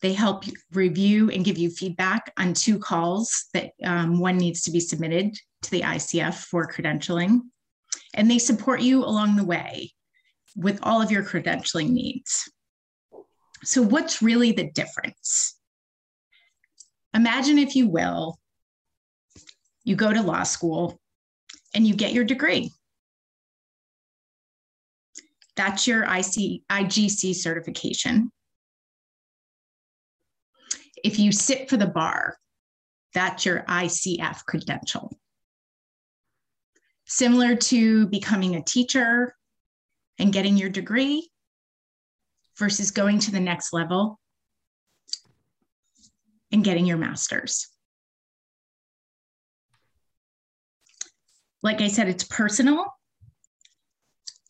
[0.00, 4.70] They help review and give you feedback on two calls that um, one needs to
[4.70, 7.40] be submitted to the ICF for credentialing.
[8.14, 9.92] And they support you along the way
[10.56, 12.50] with all of your credentialing needs.
[13.64, 15.58] So, what's really the difference?
[17.14, 18.38] Imagine, if you will,
[19.84, 21.00] you go to law school
[21.74, 22.70] and you get your degree.
[25.56, 28.30] That's your IC, IGC certification.
[31.02, 32.36] If you sit for the bar,
[33.14, 35.18] that's your ICF credential.
[37.08, 39.34] Similar to becoming a teacher
[40.18, 41.30] and getting your degree
[42.58, 44.20] versus going to the next level
[46.52, 47.68] and getting your master's.
[51.62, 52.84] Like I said, it's personal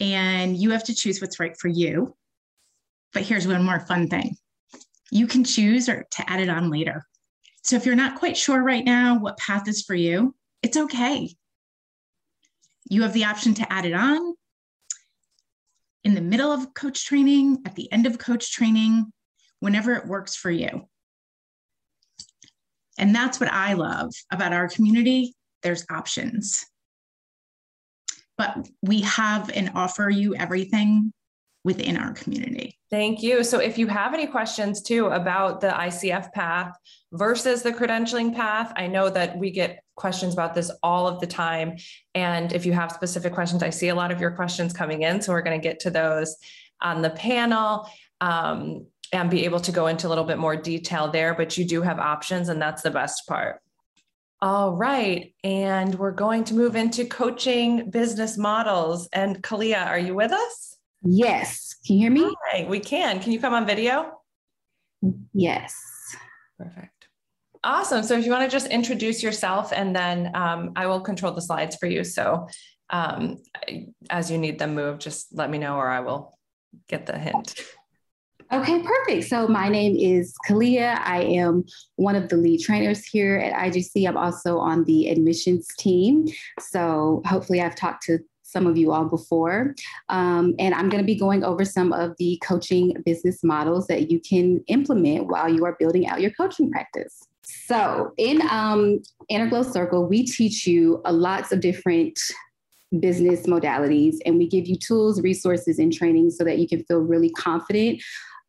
[0.00, 2.16] and you have to choose what's right for you.
[3.12, 4.36] But here's one more fun thing
[5.10, 7.06] you can choose or to add it on later.
[7.62, 11.34] So if you're not quite sure right now what path is for you, it's okay.
[12.88, 14.34] You have the option to add it on
[16.04, 19.12] in the middle of coach training, at the end of coach training,
[19.60, 20.88] whenever it works for you.
[22.98, 25.34] And that's what I love about our community.
[25.62, 26.64] There's options.
[28.36, 31.12] But we have and offer you everything
[31.68, 32.78] within our community.
[32.90, 33.44] Thank you.
[33.44, 36.72] So, if you have any questions too about the ICF path
[37.12, 41.26] versus the credentialing path, I know that we get questions about this all of the
[41.26, 41.76] time.
[42.14, 45.20] And if you have specific questions, I see a lot of your questions coming in.
[45.20, 46.34] So, we're going to get to those
[46.80, 47.86] on the panel.
[48.22, 51.64] Um, and be able to go into a little bit more detail there, but you
[51.64, 53.62] do have options, and that's the best part.
[54.42, 55.32] All right.
[55.42, 59.08] And we're going to move into coaching business models.
[59.14, 60.67] And Kalia, are you with us?
[61.02, 61.76] Yes.
[61.86, 62.34] Can you hear me?
[62.50, 63.20] Hi, we can.
[63.20, 64.12] Can you come on video?
[65.32, 65.76] Yes.
[66.58, 67.08] Perfect.
[67.62, 68.02] Awesome.
[68.02, 71.42] So if you want to just introduce yourself and then um, I will control the
[71.42, 72.04] slides for you.
[72.04, 72.48] So
[72.90, 73.38] um,
[74.10, 76.38] as you need them moved, just let me know or I will
[76.88, 77.54] get the hint.
[78.50, 79.28] Okay, perfect.
[79.28, 80.98] So my name is Kalia.
[81.04, 81.64] I am
[81.96, 84.08] one of the lead trainers here at IGC.
[84.08, 86.26] I'm also on the admissions team.
[86.58, 89.74] So hopefully I've talked to some of you all before.
[90.08, 94.10] Um, and I'm going to be going over some of the coaching business models that
[94.10, 97.22] you can implement while you are building out your coaching practice.
[97.42, 102.18] So in um, Inner Glow Circle, we teach you a lots of different
[103.00, 107.00] business modalities and we give you tools, resources, and training so that you can feel
[107.00, 108.02] really confident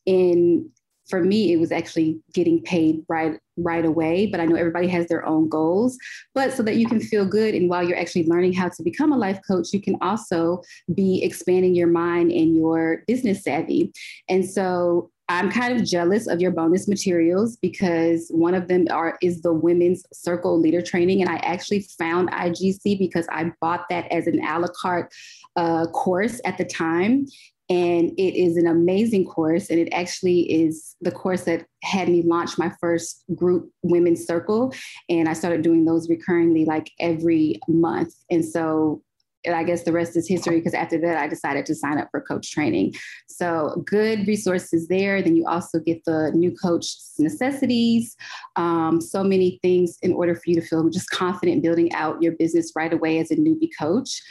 [0.06, 0.70] in
[1.10, 4.28] for me, it was actually getting paid right right away.
[4.28, 5.98] But I know everybody has their own goals.
[6.34, 9.12] But so that you can feel good, and while you're actually learning how to become
[9.12, 10.62] a life coach, you can also
[10.94, 13.92] be expanding your mind and your business savvy.
[14.30, 19.16] And so I'm kind of jealous of your bonus materials because one of them are
[19.22, 24.12] is the women's circle leader training, and I actually found IGC because I bought that
[24.12, 25.14] as an a la carte
[25.56, 27.28] uh, course at the time,
[27.70, 29.70] and it is an amazing course.
[29.70, 34.74] And it actually is the course that had me launch my first group women's circle.
[35.08, 38.16] And I started doing those recurringly like every month.
[38.32, 39.04] And so
[39.48, 42.20] I guess the rest is history because after that, I decided to sign up for
[42.20, 42.94] coach training.
[43.28, 45.22] So, good resources there.
[45.22, 48.18] Then you also get the new coach necessities,
[48.58, 52.34] um, so many things in order for you to feel just confident building out your
[52.34, 54.22] business right away as a newbie coach.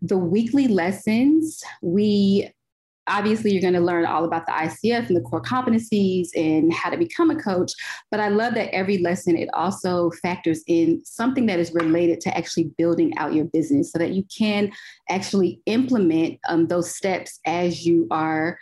[0.00, 2.50] The weekly lessons, we
[3.06, 6.90] obviously you're going to learn all about the ICF and the core competencies and how
[6.90, 7.72] to become a coach.
[8.10, 12.36] But I love that every lesson, it also factors in something that is related to
[12.36, 14.72] actually building out your business so that you can
[15.10, 18.58] actually implement um, those steps as you are,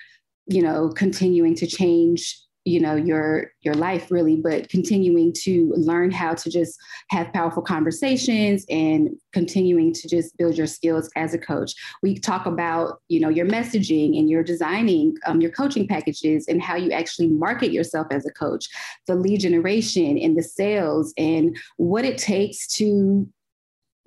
[0.47, 6.11] you know, continuing to change you know your your life really but continuing to learn
[6.11, 6.79] how to just
[7.11, 12.47] have powerful conversations and continuing to just build your skills as a coach we talk
[12.47, 16.93] about you know your messaging and your designing um, your coaching packages and how you
[16.93, 18.69] actually market yourself as a coach
[19.07, 23.27] the lead generation and the sales and what it takes to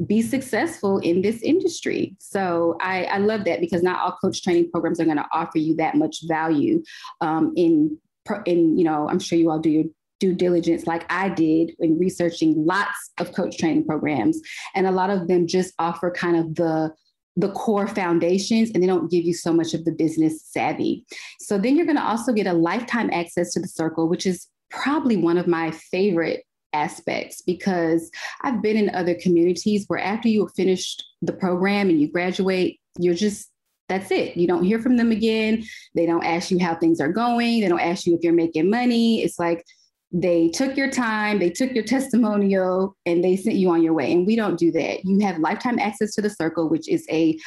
[0.05, 2.17] be successful in this industry.
[2.19, 5.57] So I, I, love that because not all coach training programs are going to offer
[5.57, 6.83] you that much value
[7.21, 7.97] um, in
[8.45, 9.83] and you know, I'm sure you all do your
[10.19, 14.39] due diligence like I did in researching lots of coach training programs.
[14.73, 16.93] And a lot of them just offer kind of the
[17.37, 21.03] the core foundations and they don't give you so much of the business savvy.
[21.41, 24.47] So then you're going to also get a lifetime access to the circle, which is
[24.69, 28.09] probably one of my favorite aspects because
[28.43, 32.79] I've been in other communities where after you have finished the program and you graduate,
[32.97, 33.49] you're just
[33.87, 34.35] that's it.
[34.35, 35.63] You don't hear from them again.
[35.93, 37.61] They don't ask you how things are going.
[37.61, 39.21] They don't ask you if you're making money.
[39.23, 39.63] It's like
[40.11, 44.11] they took your time, they took your testimonial, and they sent you on your way.
[44.11, 45.03] And we don't do that.
[45.03, 47.37] You have lifetime access to the circle, which is a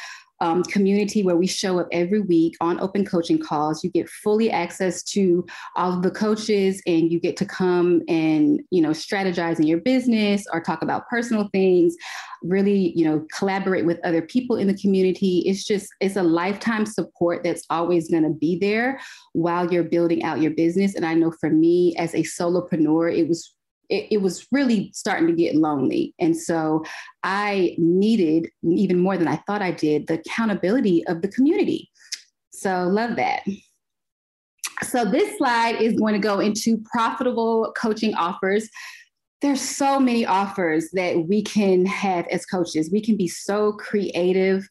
[0.41, 3.83] um, community where we show up every week on open coaching calls.
[3.83, 8.61] You get fully access to all of the coaches, and you get to come and
[8.71, 11.95] you know strategize in your business or talk about personal things.
[12.41, 15.39] Really, you know, collaborate with other people in the community.
[15.45, 18.99] It's just it's a lifetime support that's always going to be there
[19.33, 20.95] while you're building out your business.
[20.95, 23.53] And I know for me as a solopreneur, it was
[23.89, 26.13] it, it, was really starting to get lonely.
[26.19, 26.83] And so
[27.23, 31.89] I needed, even more than I thought I did, the accountability of the community.
[32.51, 33.43] So, love that.
[34.83, 38.69] So, this slide is going to go into profitable coaching offers.
[39.41, 42.89] There's so many offers that we can have as coaches.
[42.91, 44.67] We can be so creative.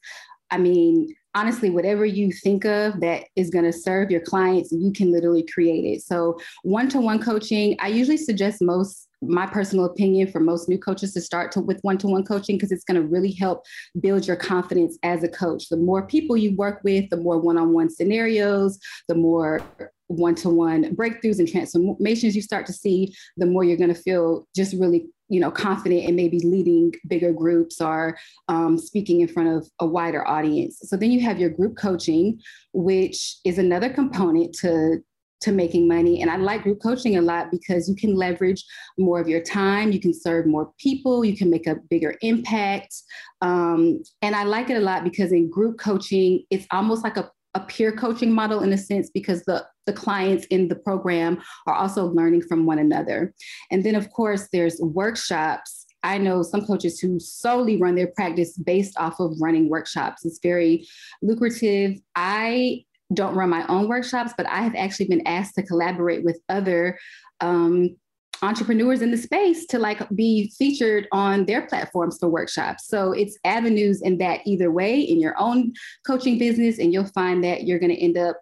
[0.50, 4.92] I mean, honestly, whatever you think of that is going to serve your clients, you
[4.92, 6.02] can literally create it.
[6.02, 10.78] So, one to one coaching, I usually suggest most my personal opinion for most new
[10.78, 13.64] coaches to start to, with one-to-one coaching because it's going to really help
[14.00, 17.90] build your confidence as a coach the more people you work with the more one-on-one
[17.90, 19.60] scenarios the more
[20.06, 24.74] one-to-one breakthroughs and transformations you start to see the more you're going to feel just
[24.74, 28.18] really you know confident in maybe leading bigger groups or
[28.48, 32.38] um, speaking in front of a wider audience so then you have your group coaching
[32.72, 34.98] which is another component to
[35.40, 36.20] to making money.
[36.20, 38.64] And I like group coaching a lot because you can leverage
[38.98, 42.94] more of your time, you can serve more people, you can make a bigger impact.
[43.40, 47.30] Um, and I like it a lot because in group coaching, it's almost like a,
[47.54, 51.74] a peer coaching model in a sense because the, the clients in the program are
[51.74, 53.34] also learning from one another.
[53.72, 58.56] And then, of course, there's workshops I know some coaches who solely run their practice
[58.56, 60.24] based off of running workshops.
[60.24, 60.86] It's very
[61.22, 61.98] lucrative.
[62.14, 66.38] I don't run my own workshops, but I have actually been asked to collaborate with
[66.48, 66.98] other
[67.40, 67.96] um,
[68.42, 72.86] entrepreneurs in the space to like be featured on their platforms for workshops.
[72.86, 75.72] So it's avenues in that either way in your own
[76.06, 78.36] coaching business, and you'll find that you're going to end up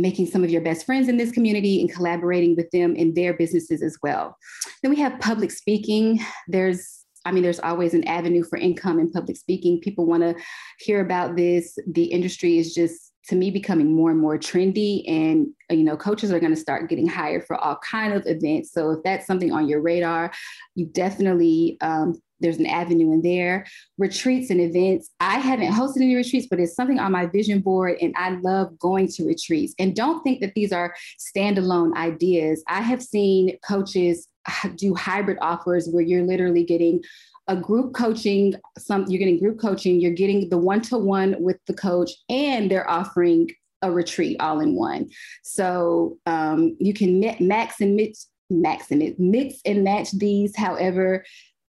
[0.00, 3.34] making some of your best friends in this community and collaborating with them in their
[3.34, 4.36] businesses as well.
[4.82, 6.20] Then we have public speaking.
[6.48, 9.80] There's I mean, there's always an avenue for income in public speaking.
[9.80, 10.36] People want to
[10.78, 11.76] hear about this.
[11.88, 16.30] The industry is just to me becoming more and more trendy and you know coaches
[16.30, 19.52] are going to start getting hired for all kind of events so if that's something
[19.52, 20.30] on your radar
[20.76, 23.66] you definitely um, there's an avenue in there
[23.98, 25.10] retreats and events.
[25.20, 28.78] I haven't hosted any retreats but it's something on my vision board and i love
[28.78, 29.74] going to retreats.
[29.78, 32.62] And don't think that these are standalone ideas.
[32.68, 34.28] I have seen coaches
[34.76, 37.02] do hybrid offers where you're literally getting
[37.48, 42.10] a group coaching some you're getting group coaching you're getting the one-to-one with the coach
[42.28, 43.48] and they're offering
[43.82, 45.08] a retreat all in one.
[45.42, 51.24] So um, you can max and mix max and mix and match these however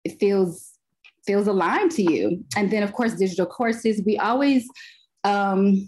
[0.07, 0.73] it feels
[1.25, 2.43] feels aligned to you.
[2.55, 4.67] And then of course digital courses we always
[5.23, 5.87] um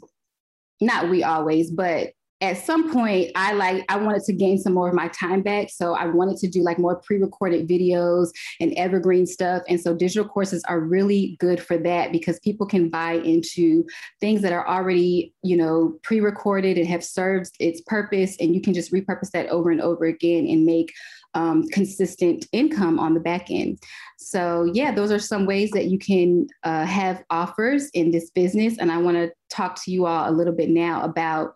[0.82, 2.10] not we always but
[2.42, 5.70] at some point i like i wanted to gain some more of my time back.
[5.70, 9.64] So i wanted to do like more pre-recorded videos and evergreen stuff.
[9.70, 13.86] And so digital courses are really good for that because people can buy into
[14.20, 18.36] things that are already you know pre-recorded and have served its purpose.
[18.40, 20.92] And you can just repurpose that over and over again and make
[21.34, 23.80] um, consistent income on the back end.
[24.18, 28.78] So, yeah, those are some ways that you can uh, have offers in this business.
[28.78, 31.54] And I want to talk to you all a little bit now about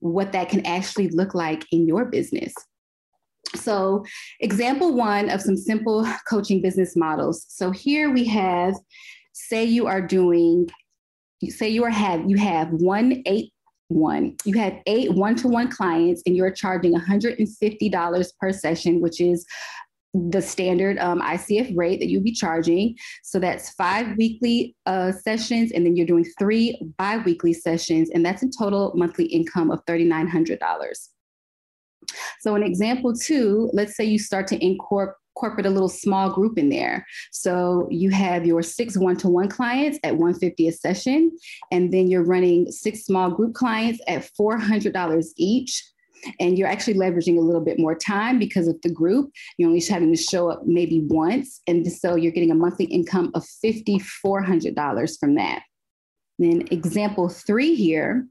[0.00, 2.52] what that can actually look like in your business.
[3.54, 4.04] So,
[4.40, 7.44] example one of some simple coaching business models.
[7.48, 8.74] So, here we have
[9.32, 10.68] say you are doing,
[11.48, 13.52] say you are have you have one eight
[13.94, 14.36] one.
[14.44, 19.46] You have eight one-to-one clients and you're charging $150 per session, which is
[20.14, 22.96] the standard um, ICF rate that you'll be charging.
[23.22, 28.24] So that's five weekly uh, sessions, and then you're doing three bi weekly sessions, and
[28.24, 31.08] that's a total monthly income of $3,900.
[32.40, 36.58] So, an example two, let's say you start to incorporate corporate a little small group
[36.58, 37.06] in there.
[37.32, 41.36] So you have your six one-to-one clients at 150 a session,
[41.70, 45.82] and then you're running six small group clients at $400 each
[46.40, 49.30] and you're actually leveraging a little bit more time because of the group.
[49.56, 51.60] You're only having to show up maybe once.
[51.66, 55.62] And so you're getting a monthly income of $5,400 from that.
[56.38, 58.26] Then example three here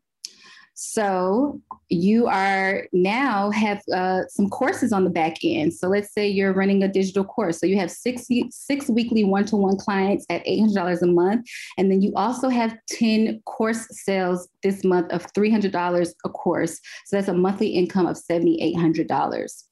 [0.83, 5.75] so you are now have uh, some courses on the back end.
[5.75, 7.59] So let's say you're running a digital course.
[7.59, 11.47] So you have six, six weekly one-to-one clients at $800 a month.
[11.77, 16.79] And then you also have 10 course sales this month of $300 a course.
[17.05, 19.63] So that's a monthly income of $7,800.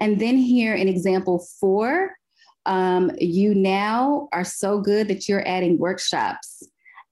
[0.00, 2.16] And then here in example four,
[2.66, 6.64] um, you now are so good that you're adding workshops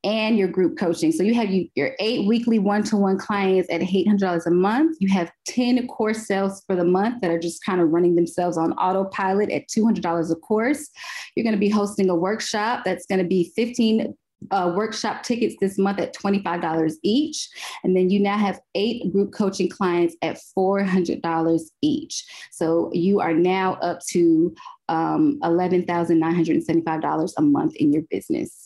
[0.05, 1.11] and your group coaching.
[1.11, 4.97] So you have you, your eight weekly one-to-one clients at $800 a month.
[5.01, 8.59] You have 10 course sales for the month that are just kind of running themselves
[8.59, 10.91] on autopilot at $200 a course.
[11.35, 14.15] You're going to be hosting a workshop that's going to be 15
[14.51, 17.49] uh, workshop tickets this month at $25 each.
[17.83, 22.25] And then you now have eight group coaching clients at $400 each.
[22.51, 24.55] So you are now up to
[24.89, 28.64] um, $11,975 a month in your business.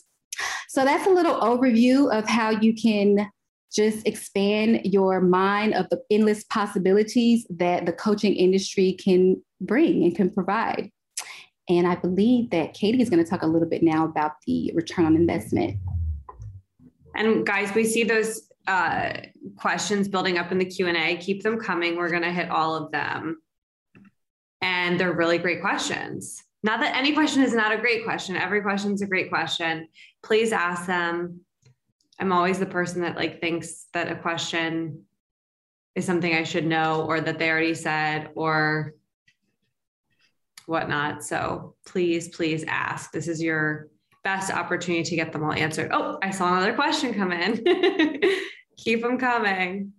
[0.69, 3.27] So that's a little overview of how you can
[3.73, 10.15] just expand your mind of the endless possibilities that the coaching industry can bring and
[10.15, 10.91] can provide.
[11.69, 14.71] And I believe that Katie is going to talk a little bit now about the
[14.75, 15.77] return on investment.
[17.15, 19.13] And guys, we see those uh,
[19.57, 21.17] questions building up in the Q&A.
[21.17, 21.97] Keep them coming.
[21.97, 23.41] We're going to hit all of them.
[24.61, 26.43] And they're really great questions.
[26.61, 28.35] Not that any question is not a great question.
[28.35, 29.87] Every question is a great question.
[30.23, 31.41] Please ask them.
[32.19, 35.05] I'm always the person that like thinks that a question
[35.95, 38.93] is something I should know or that they already said or
[40.65, 41.23] whatnot.
[41.23, 43.11] So please, please ask.
[43.11, 43.87] This is your
[44.23, 45.91] best opportunity to get them all answered.
[45.93, 47.63] Oh, I saw another question come in.
[48.77, 49.93] Keep them coming.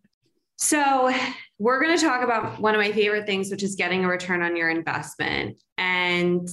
[0.57, 1.13] So,
[1.61, 4.41] we're going to talk about one of my favorite things, which is getting a return
[4.41, 5.61] on your investment.
[5.77, 6.49] And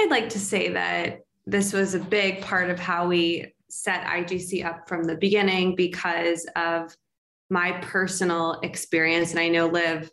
[0.00, 4.64] I'd like to say that this was a big part of how we set IGC
[4.64, 6.96] up from the beginning because of
[7.50, 9.32] my personal experience.
[9.32, 10.10] And I know Liv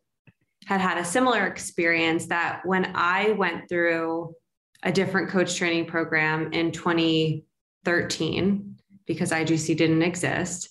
[0.65, 4.35] had had a similar experience that when I went through
[4.83, 10.70] a different coach training program in 2013, because IGC didn't exist,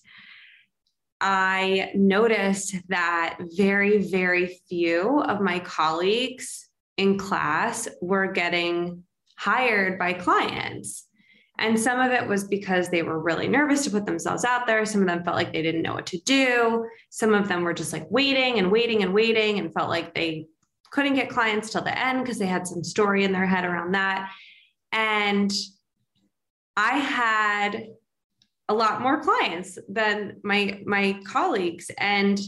[1.20, 9.04] I noticed that very, very few of my colleagues in class were getting
[9.36, 11.06] hired by clients.
[11.58, 14.84] And some of it was because they were really nervous to put themselves out there.
[14.86, 16.86] Some of them felt like they didn't know what to do.
[17.10, 20.46] Some of them were just like waiting and waiting and waiting and felt like they
[20.90, 23.92] couldn't get clients till the end because they had some story in their head around
[23.92, 24.30] that.
[24.92, 25.52] And
[26.76, 27.88] I had
[28.70, 31.90] a lot more clients than my my colleagues.
[31.98, 32.40] And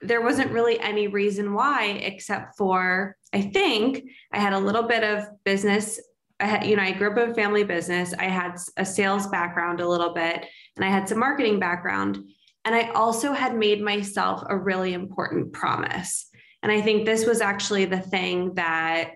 [0.00, 5.04] there wasn't really any reason why except for i think i had a little bit
[5.04, 6.00] of business.
[6.40, 8.14] I had you know i grew up in a family business.
[8.18, 10.46] I had a sales background a little bit
[10.76, 12.18] and i had some marketing background.
[12.64, 16.28] And i also had made myself a really important promise.
[16.62, 19.10] And i think this was actually the thing that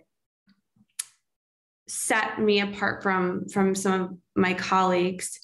[1.89, 5.41] set me apart from from some of my colleagues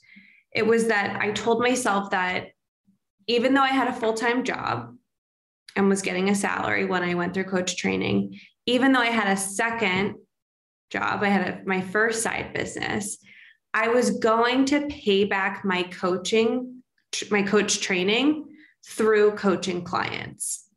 [0.57, 2.49] it was that I told myself that
[3.29, 4.97] even though I had a full time job
[5.77, 9.29] and was getting a salary when I went through coach training, even though I had
[9.29, 10.15] a second
[10.91, 13.19] job, I had a, my first side business,
[13.75, 16.83] I was going to pay back my coaching,
[17.31, 18.47] my coach training
[18.89, 20.71] through coaching clients.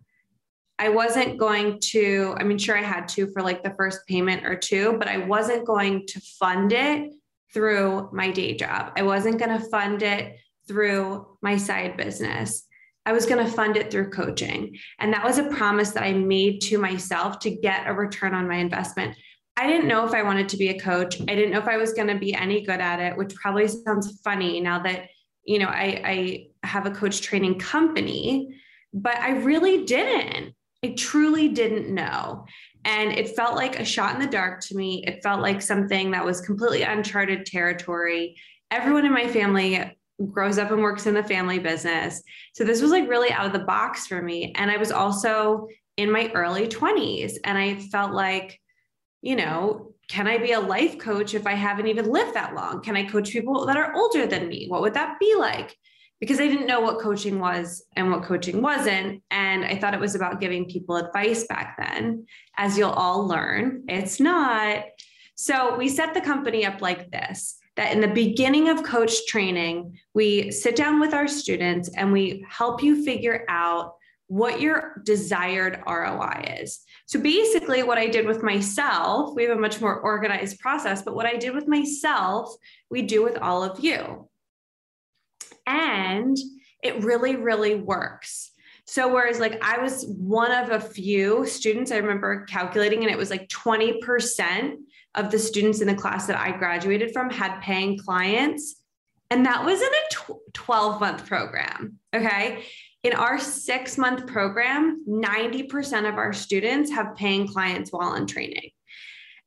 [0.78, 4.46] I wasn't going to, I mean, sure, I had to for like the first payment
[4.46, 7.14] or two, but I wasn't going to fund it
[7.54, 8.94] through my day job.
[8.96, 10.38] I wasn't going to fund it
[10.68, 12.66] through my side business.
[13.06, 14.78] I was going to fund it through coaching.
[15.00, 18.48] And that was a promise that I made to myself to get a return on
[18.48, 19.16] my investment.
[19.58, 21.20] I didn't know if I wanted to be a coach.
[21.22, 23.68] I didn't know if I was going to be any good at it, which probably
[23.68, 25.10] sounds funny now that,
[25.44, 28.62] you know, I, I have a coach training company,
[28.94, 30.54] but I really didn't.
[30.84, 32.46] I truly didn't know.
[32.86, 35.04] And it felt like a shot in the dark to me.
[35.06, 38.38] It felt like something that was completely uncharted territory.
[38.72, 39.96] Everyone in my family
[40.32, 42.22] grows up and works in the family business.
[42.54, 44.54] So this was like really out of the box for me.
[44.56, 45.68] And I was also
[45.98, 47.34] in my early 20s.
[47.44, 48.60] And I felt like,
[49.22, 52.82] you know, can I be a life coach if I haven't even lived that long?
[52.82, 54.68] Can I coach people that are older than me?
[54.68, 55.76] What would that be like?
[56.20, 59.24] Because I didn't know what coaching was and what coaching wasn't.
[59.32, 62.26] And I thought it was about giving people advice back then.
[62.58, 64.84] As you'll all learn, it's not.
[65.36, 69.98] So we set the company up like this that in the beginning of coach training,
[70.14, 73.94] we sit down with our students and we help you figure out
[74.28, 76.82] what your desired ROI is.
[77.06, 81.16] So basically, what I did with myself, we have a much more organized process, but
[81.16, 82.54] what I did with myself,
[82.92, 84.30] we do with all of you
[85.70, 86.36] and
[86.84, 88.52] it really, really works.
[88.86, 93.18] So, whereas like I was one of a few students, I remember calculating, and it
[93.18, 94.76] was like 20%
[95.16, 98.78] of the students in the class that I graduated from had paying clients.
[99.30, 102.00] And that was in a 12 month program.
[102.16, 102.64] Okay.
[103.04, 108.72] In our six month program, 90% of our students have paying clients while in training.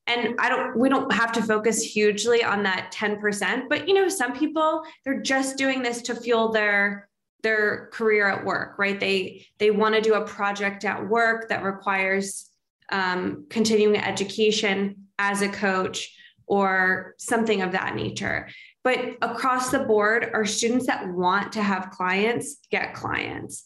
[0.07, 4.09] And I don't, we don't have to focus hugely on that 10%, but you know,
[4.09, 7.09] some people, they're just doing this to fuel their
[7.43, 11.65] their career at work right they they want to do a project at work that
[11.65, 12.49] requires
[12.93, 18.47] um, continuing education as a coach or something of that nature
[18.85, 23.65] but across the board, our students that want to have clients get clients.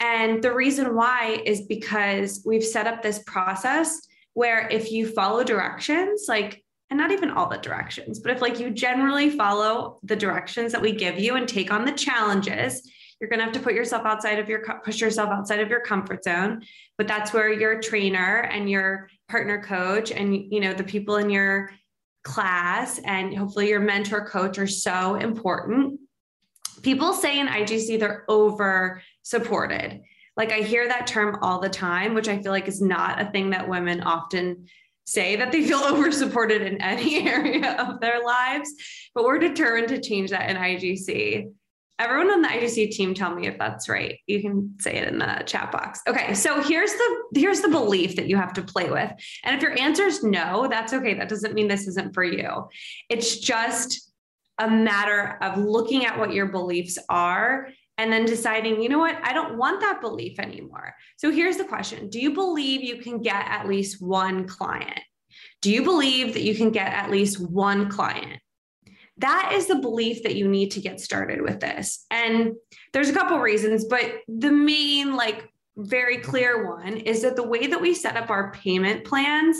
[0.00, 4.00] And the reason why is because we've set up this process
[4.34, 8.60] where if you follow directions, like, and not even all the directions, but if like
[8.60, 12.88] you generally follow the directions that we give you and take on the challenges,
[13.20, 15.80] you're going to have to put yourself outside of your push yourself outside of your
[15.80, 16.62] comfort zone
[16.98, 21.30] but that's where your trainer and your partner coach and you know the people in
[21.30, 21.70] your
[22.24, 26.00] class and hopefully your mentor coach are so important.
[26.82, 30.02] People say in IGC they're over supported.
[30.36, 33.30] Like I hear that term all the time, which I feel like is not a
[33.30, 34.66] thing that women often
[35.06, 38.70] say that they feel over supported in any area of their lives.
[39.14, 41.50] But we're determined to change that in IGC
[41.98, 44.18] everyone on the IGC team tell me if that's right.
[44.26, 46.00] You can say it in the chat box.
[46.08, 49.12] Okay, so here's the here's the belief that you have to play with.
[49.44, 51.14] And if your answer is no, that's okay.
[51.14, 52.68] That doesn't mean this isn't for you.
[53.08, 54.12] It's just
[54.58, 57.68] a matter of looking at what your beliefs are
[57.98, 60.94] and then deciding, you know what, I don't want that belief anymore.
[61.16, 65.00] So here's the question Do you believe you can get at least one client?
[65.62, 68.40] Do you believe that you can get at least one client?
[69.18, 72.04] that is the belief that you need to get started with this.
[72.10, 72.54] And
[72.92, 77.66] there's a couple reasons, but the main, like, very clear one is that the way
[77.66, 79.56] that we set up our payment plans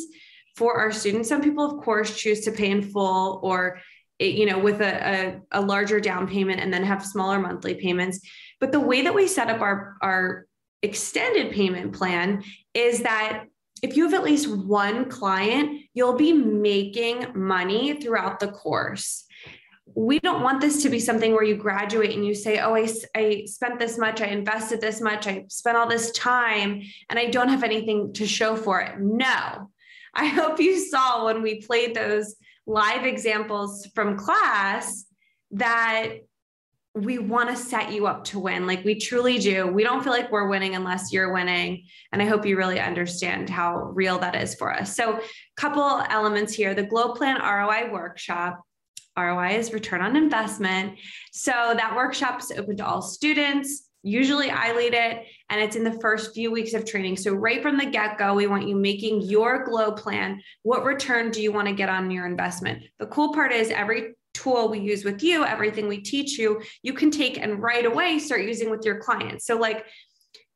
[0.57, 3.81] for our students, some people, of course, choose to pay in full or
[4.19, 8.21] you know with a, a, a larger down payment and then have smaller monthly payments
[8.61, 10.47] but the way that we set up our our
[10.83, 12.43] extended payment plan
[12.75, 13.45] is that
[13.83, 19.25] if you have at least one client, you'll be making money throughout the course
[19.95, 22.89] we don't want this to be something where you graduate and you say, Oh, I,
[23.15, 27.27] I spent this much, I invested this much, I spent all this time, and I
[27.27, 28.99] don't have anything to show for it.
[28.99, 29.71] No.
[30.15, 32.37] I hope you saw when we played those
[32.67, 35.05] live examples from class
[35.53, 36.09] that
[36.95, 38.67] we want to set you up to win.
[38.67, 39.67] Like we truly do.
[39.67, 41.85] We don't feel like we're winning unless you're winning.
[42.13, 44.95] And I hope you really understand how real that is for us.
[44.95, 45.21] So,
[45.57, 48.61] couple elements here the Glow Plan ROI workshop
[49.17, 50.99] ROI is return on investment.
[51.33, 53.84] So that workshop is open to all students.
[54.05, 57.17] Usually I lead it and it's in the first few weeks of training.
[57.17, 60.43] So right from the get-go, we want you making your glow plan.
[60.63, 62.83] What return do you want to get on your investment?
[62.99, 66.93] The cool part is every tool we use with you, everything we teach you, you
[66.93, 69.47] can take and right away start using with your clients.
[69.47, 69.87] So like,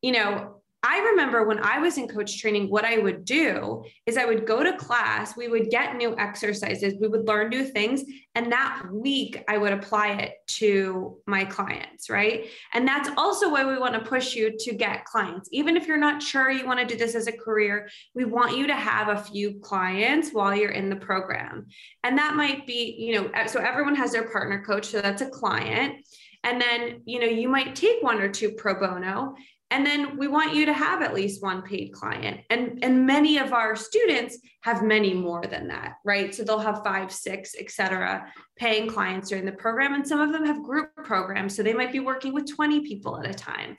[0.02, 0.57] you know,
[0.90, 4.46] I remember when I was in coach training, what I would do is I would
[4.46, 8.04] go to class, we would get new exercises, we would learn new things.
[8.34, 12.46] And that week I would apply it to my clients, right?
[12.72, 15.50] And that's also why we want to push you to get clients.
[15.52, 18.56] Even if you're not sure you want to do this as a career, we want
[18.56, 21.66] you to have a few clients while you're in the program.
[22.02, 24.86] And that might be, you know, so everyone has their partner coach.
[24.86, 25.96] So that's a client.
[26.44, 29.34] And then, you know, you might take one or two pro bono
[29.70, 32.40] and then we want you to have at least one paid client.
[32.50, 36.34] And and many of our students have many more than that right?
[36.34, 39.94] So they'll have five six etc paying clients during the program.
[39.94, 43.18] And some of them have group programs so they might be working with 20 people
[43.18, 43.76] at a time.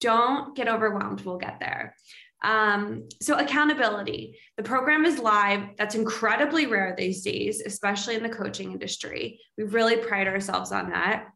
[0.00, 1.94] Don't get overwhelmed we'll get there.
[2.42, 4.38] Um, so accountability.
[4.58, 5.62] The program is live.
[5.78, 9.40] That's incredibly rare these days especially in the coaching industry.
[9.58, 11.26] We really pride ourselves on that.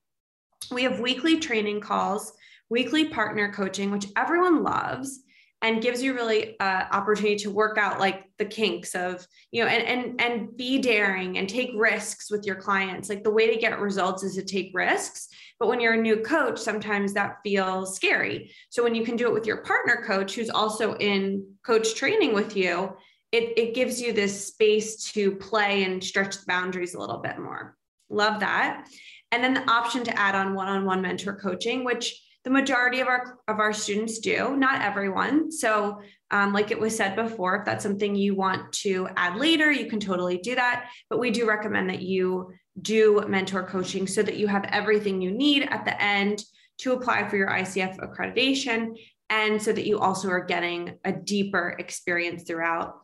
[0.71, 2.33] We have weekly training calls
[2.71, 5.21] weekly partner coaching, which everyone loves
[5.61, 9.69] and gives you really uh, opportunity to work out like the kinks of you know
[9.69, 13.09] and and and be daring and take risks with your clients.
[13.09, 15.29] Like the way to get results is to take risks.
[15.59, 18.53] But when you're a new coach sometimes that feels scary.
[18.71, 22.35] So when you can do it with your partner coach who's also in coach training
[22.35, 22.95] with you
[23.31, 27.39] it, it gives you this space to play and stretch the boundaries a little bit
[27.39, 27.77] more.
[28.09, 28.89] Love that.
[29.33, 33.39] And then the option to add on one-on-one mentor coaching which the majority of our
[33.49, 37.83] of our students do not everyone so um, like it was said before if that's
[37.83, 41.91] something you want to add later you can totally do that but we do recommend
[41.91, 46.43] that you do mentor coaching so that you have everything you need at the end
[46.79, 48.97] to apply for your ICF accreditation
[49.31, 52.95] and so that you also are getting a deeper experience throughout.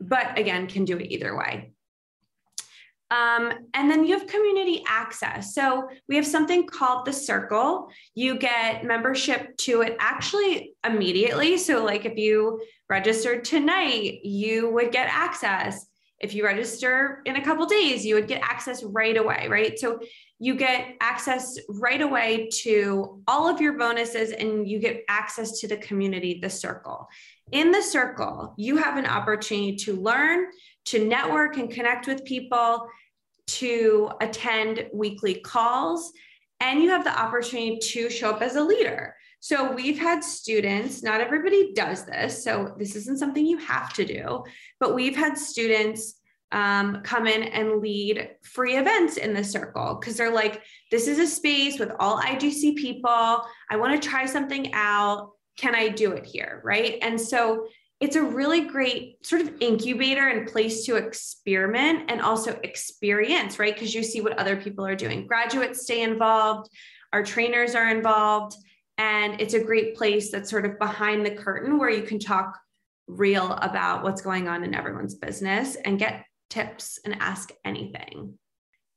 [0.00, 1.72] But again, can do it either way.
[3.12, 5.54] Um, and then you have community access.
[5.54, 7.88] So we have something called the Circle.
[8.14, 11.58] You get membership to it actually immediately.
[11.58, 15.84] So, like if you registered tonight, you would get access.
[16.20, 19.78] If you register in a couple days, you would get access right away, right?
[19.78, 19.98] So
[20.38, 25.68] you get access right away to all of your bonuses and you get access to
[25.68, 27.08] the community, the circle.
[27.50, 30.46] In the circle, you have an opportunity to learn,
[30.86, 32.88] to network and connect with people
[33.46, 36.12] to attend weekly calls,
[36.60, 39.14] and you have the opportunity to show up as a leader.
[39.40, 44.04] So we've had students, not everybody does this, so this isn't something you have to
[44.04, 44.44] do,
[44.78, 46.14] but we've had students
[46.52, 51.18] um, come in and lead free events in the circle because they're like, this is
[51.18, 53.42] a space with all IGC people.
[53.70, 55.30] I want to try something out.
[55.56, 56.60] Can I do it here?
[56.62, 56.98] Right.
[57.02, 57.66] And so
[58.02, 63.72] it's a really great sort of incubator and place to experiment and also experience, right?
[63.72, 65.24] Because you see what other people are doing.
[65.24, 66.68] Graduates stay involved,
[67.12, 68.56] our trainers are involved,
[68.98, 72.58] and it's a great place that's sort of behind the curtain where you can talk
[73.06, 78.36] real about what's going on in everyone's business and get tips and ask anything.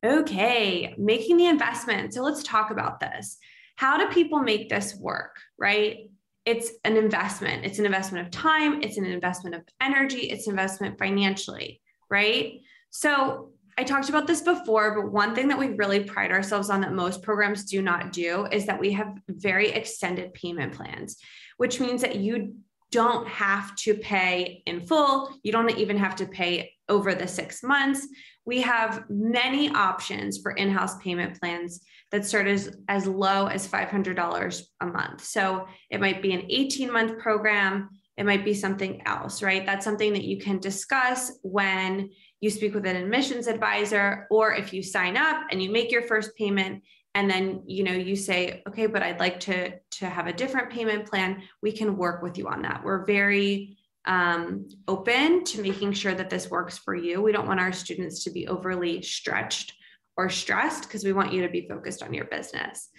[0.03, 2.12] Okay, making the investment.
[2.12, 3.38] So let's talk about this.
[3.76, 6.10] How do people make this work, right?
[6.46, 7.66] It's an investment.
[7.66, 12.62] It's an investment of time, it's an investment of energy, it's investment financially, right?
[12.91, 16.82] So I talked about this before, but one thing that we really pride ourselves on
[16.82, 21.18] that most programs do not do is that we have very extended payment plans,
[21.58, 22.56] which means that you
[22.91, 25.30] don't have to pay in full.
[25.43, 28.08] You don't even have to pay over the six months.
[28.46, 31.82] We have many options for in house payment plans
[32.12, 35.24] that start as, as low as $500 a month.
[35.24, 39.66] So it might be an 18 month program, it might be something else, right?
[39.66, 44.72] That's something that you can discuss when you speak with an admissions advisor or if
[44.72, 46.84] you sign up and you make your first payment
[47.16, 50.70] and then you know you say okay but i'd like to to have a different
[50.70, 53.78] payment plan we can work with you on that we're very
[54.08, 58.24] um, open to making sure that this works for you we don't want our students
[58.24, 59.74] to be overly stretched
[60.18, 62.89] or stressed because we want you to be focused on your business.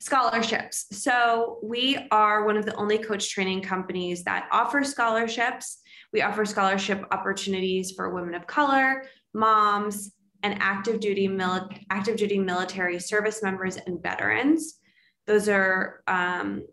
[0.00, 0.86] Scholarships.
[0.92, 5.80] So, we are one of the only coach training companies that offer scholarships.
[6.12, 9.04] We offer scholarship opportunities for women of color,
[9.34, 14.78] moms, and active duty, mili- active duty military service members and veterans.
[15.26, 16.66] Those are um,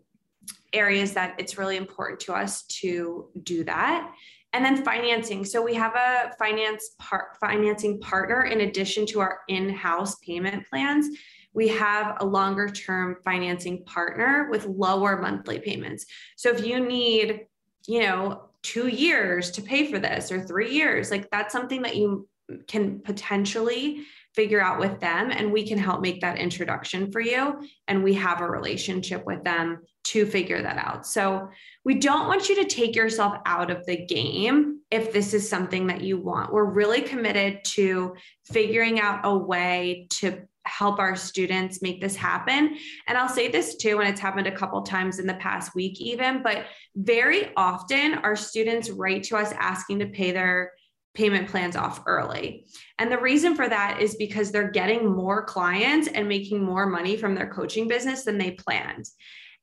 [0.72, 4.12] areas that it's really important to us to do that.
[4.52, 5.44] And then financing.
[5.44, 11.06] So we have a finance part financing partner in addition to our in-house payment plans.
[11.52, 16.06] We have a longer term financing partner with lower monthly payments.
[16.36, 17.46] So if you need
[17.86, 21.96] you know 2 years to pay for this or 3 years like that's something that
[21.96, 22.28] you
[22.66, 24.04] can potentially
[24.34, 27.60] figure out with them and we can help make that introduction for you.
[27.88, 31.06] And we have a relationship with them to figure that out.
[31.06, 31.48] So
[31.84, 35.88] we don't want you to take yourself out of the game if this is something
[35.88, 36.52] that you want.
[36.52, 38.14] We're really committed to
[38.44, 42.76] figuring out a way to help our students make this happen.
[43.06, 46.00] And i'll say this too and it's happened a couple times in the past week
[46.00, 50.72] even but very often our students write to us asking to pay their
[51.14, 52.66] payment plans off early.
[52.98, 57.16] And the reason for that is because they're getting more clients and making more money
[57.16, 59.06] from their coaching business than they planned.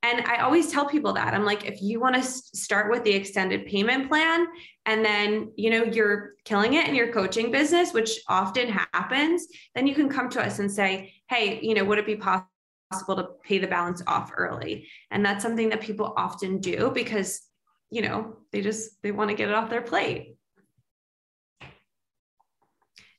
[0.04, 3.14] And I always tell people that I'm like, if you want to start with the
[3.14, 4.46] extended payment plan
[4.86, 9.88] and then, you know, you're killing it in your coaching business, which often happens, then
[9.88, 13.28] you can come to us and say, hey, you know, would it be possible to
[13.44, 14.88] pay the balance off early?
[15.10, 17.42] And that's something that people often do because,
[17.90, 20.37] you know, they just, they want to get it off their plate.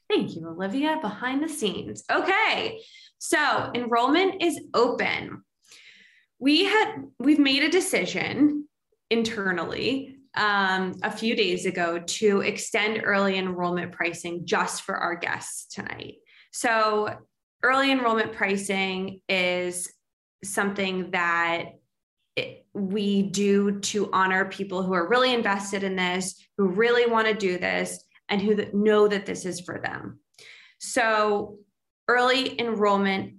[0.09, 2.05] Thank you, Olivia, behind the scenes.
[2.11, 2.81] Okay,
[3.19, 5.43] so enrollment is open.
[6.39, 8.69] We had we've made a decision
[9.11, 15.75] internally um, a few days ago to extend early enrollment pricing just for our guests
[15.75, 16.15] tonight.
[16.53, 17.17] So
[17.63, 19.93] early enrollment pricing is
[20.45, 21.73] something that
[22.37, 27.27] it, we do to honor people who are really invested in this, who really want
[27.27, 30.21] to do this, and who know that this is for them.
[30.79, 31.59] So
[32.09, 33.35] early enrollment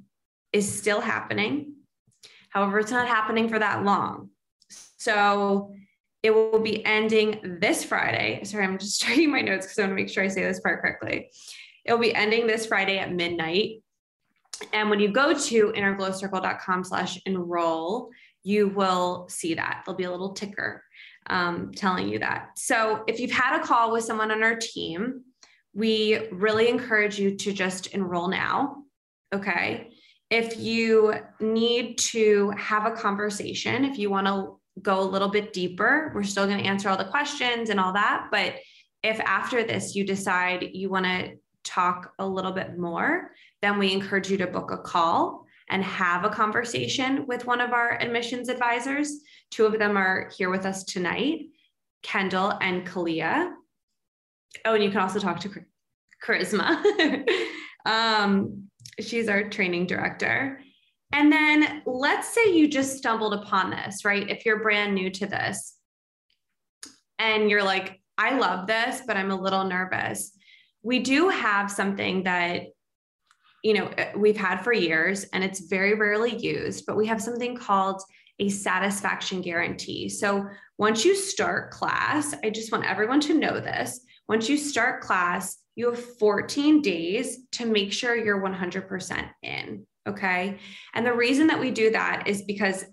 [0.51, 1.73] is still happening.
[2.49, 4.29] However, it's not happening for that long.
[4.97, 5.73] So
[6.23, 8.43] it will be ending this Friday.
[8.43, 10.59] Sorry, I'm just checking my notes because I want to make sure I say this
[10.59, 11.31] part correctly.
[11.85, 13.83] It will be ending this Friday at midnight.
[14.73, 18.09] And when you go to innerglowcircle.com slash enroll,
[18.43, 19.83] you will see that.
[19.85, 20.83] There'll be a little ticker
[21.27, 22.51] um, telling you that.
[22.57, 25.23] So if you've had a call with someone on our team,
[25.73, 28.83] we really encourage you to just enroll now.
[29.33, 29.91] Okay.
[30.29, 35.53] If you need to have a conversation, if you want to go a little bit
[35.53, 38.27] deeper, we're still going to answer all the questions and all that.
[38.31, 38.55] But
[39.03, 43.91] if after this you decide you want to talk a little bit more, then we
[43.91, 48.49] encourage you to book a call and have a conversation with one of our admissions
[48.49, 49.21] advisors.
[49.51, 51.47] Two of them are here with us tonight,
[52.03, 53.51] Kendall and Kalia.
[54.65, 55.49] Oh, and you can also talk to
[56.23, 57.27] Charisma.
[57.85, 58.69] um,
[58.99, 60.59] she's our training director.
[61.11, 64.29] And then let's say you just stumbled upon this, right?
[64.29, 65.75] If you're brand new to this
[67.17, 70.31] and you're like, I love this, but I'm a little nervous.
[70.83, 72.63] We do have something that
[73.63, 77.57] you know we've had for years and it's very rarely used but we have something
[77.57, 78.01] called
[78.39, 80.09] a satisfaction guarantee.
[80.09, 83.99] So once you start class i just want everyone to know this.
[84.27, 90.57] Once you start class you have 14 days to make sure you're 100% in okay?
[90.93, 92.83] And the reason that we do that is because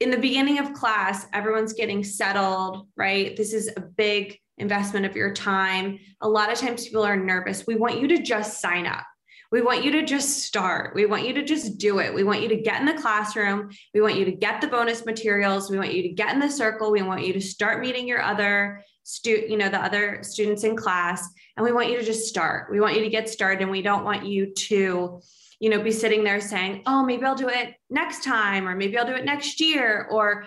[0.00, 3.36] in the beginning of class everyone's getting settled right?
[3.36, 5.98] This is a big investment of your time.
[6.20, 7.66] A lot of times people are nervous.
[7.66, 9.04] We want you to just sign up
[9.52, 10.94] we want you to just start.
[10.94, 12.12] We want you to just do it.
[12.12, 13.70] We want you to get in the classroom.
[13.94, 15.70] We want you to get the bonus materials.
[15.70, 16.90] We want you to get in the circle.
[16.90, 20.76] We want you to start meeting your other stu- you know, the other students in
[20.76, 21.28] class.
[21.56, 22.70] And we want you to just start.
[22.70, 23.62] We want you to get started.
[23.62, 25.20] And we don't want you to,
[25.60, 28.98] you know, be sitting there saying, oh, maybe I'll do it next time, or maybe
[28.98, 30.46] I'll do it next year, or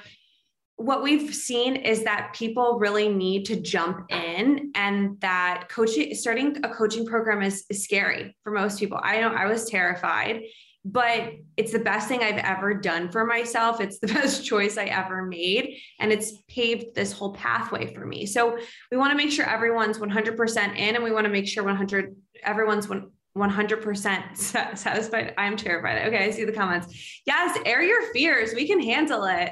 [0.80, 6.56] what we've seen is that people really need to jump in and that coaching starting
[6.64, 8.98] a coaching program is, is, scary for most people.
[9.04, 10.44] I know i was terrified
[10.86, 13.82] but it's the best thing i've ever done for myself.
[13.82, 18.26] It's the best choice i ever made and it's paved this whole pathway for me.
[18.26, 18.58] So
[18.90, 22.16] we want to make sure everyone's 100% in and we want to make sure 100
[22.44, 25.34] everyone's 100% satisfied.
[25.38, 26.08] I'm terrified.
[26.08, 27.22] Okay i see the comments.
[27.26, 28.54] Yes air your fears.
[28.54, 29.52] We can handle it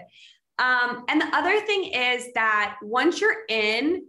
[0.60, 4.04] um, and the other thing is that once you're in,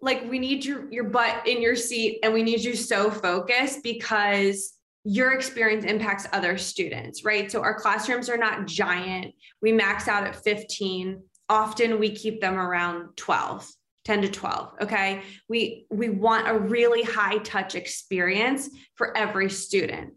[0.00, 3.82] like we need your your butt in your seat and we need you so focused
[3.82, 4.74] because
[5.04, 7.50] your experience impacts other students, right?
[7.50, 9.34] So our classrooms are not giant.
[9.60, 11.22] We max out at 15.
[11.48, 13.68] Often we keep them around 12.
[14.04, 20.14] 10 to 12 okay we we want a really high touch experience for every student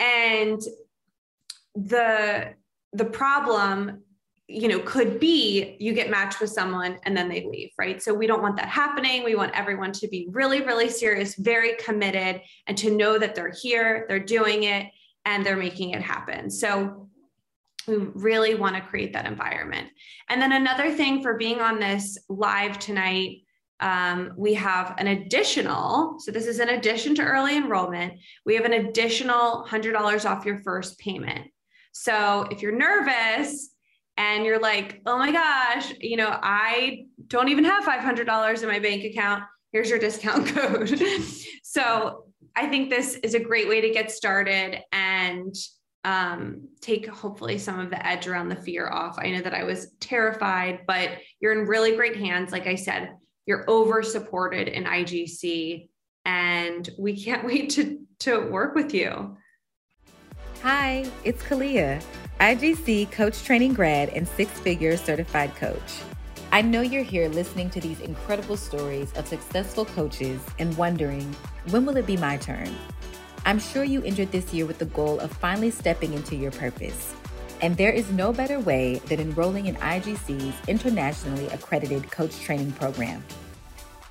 [0.00, 0.60] and
[1.76, 2.52] the
[2.92, 4.02] the problem
[4.48, 8.02] you know could be you get matched with someone and then they leave right?
[8.02, 9.24] So we don't want that happening.
[9.24, 13.52] We want everyone to be really really serious very committed and to know that they're
[13.60, 14.86] here they're doing it
[15.24, 16.50] and they're making it happen.
[16.50, 17.08] So
[17.88, 19.88] we really want to create that environment.
[20.28, 23.42] And then another thing for being on this live tonight
[23.80, 28.14] um, we have an additional so this is in addition to early enrollment
[28.46, 31.48] we have an additional $100 off your first payment.
[31.92, 33.70] So if you're nervous
[34.16, 38.78] and you're like, oh my gosh, you know, I don't even have $500 in my
[38.78, 39.44] bank account.
[39.72, 40.98] Here's your discount code.
[41.62, 45.54] so I think this is a great way to get started and
[46.04, 49.18] um, take hopefully some of the edge around the fear off.
[49.18, 51.10] I know that I was terrified, but
[51.40, 52.52] you're in really great hands.
[52.52, 53.14] Like I said,
[53.44, 55.88] you're over supported in IGC,
[56.24, 59.36] and we can't wait to, to work with you.
[60.62, 62.02] Hi, it's Kalia.
[62.40, 66.02] IGC coach training grad and six figure certified coach.
[66.52, 71.34] I know you're here listening to these incredible stories of successful coaches and wondering,
[71.70, 72.68] when will it be my turn?
[73.46, 77.14] I'm sure you entered this year with the goal of finally stepping into your purpose.
[77.62, 83.24] And there is no better way than enrolling in IGC's internationally accredited coach training program.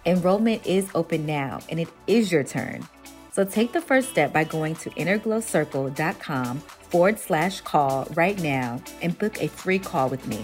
[0.07, 2.87] Enrollment is open now, and it is your turn.
[3.31, 6.63] So take the first step by going to innerglowcircle.com
[6.95, 10.41] forward slash call right now and book a free call with me.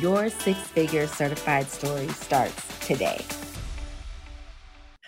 [0.00, 3.24] Your six figure certified story starts today.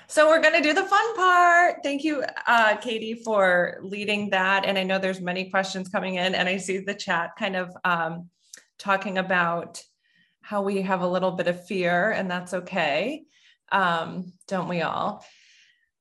[0.08, 1.76] So we're going to do the fun part.
[1.84, 4.64] Thank you, uh, Katie, for leading that.
[4.64, 7.72] And I know there's many questions coming in, and I see the chat kind of
[7.84, 8.28] um,
[8.76, 9.80] talking about
[10.40, 13.22] how we have a little bit of fear, and that's okay.
[13.70, 15.24] Um, don't we all?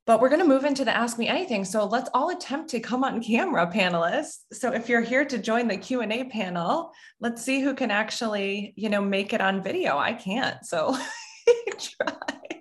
[0.10, 1.64] But we're going to move into the Ask Me Anything.
[1.64, 4.39] So let's all attempt to come on camera, panelists.
[4.51, 8.89] So if you're here to join the Q&A panel, let's see who can actually, you
[8.89, 9.99] know, make it on video.
[9.99, 10.66] I can't.
[10.66, 10.97] So
[11.78, 12.59] try.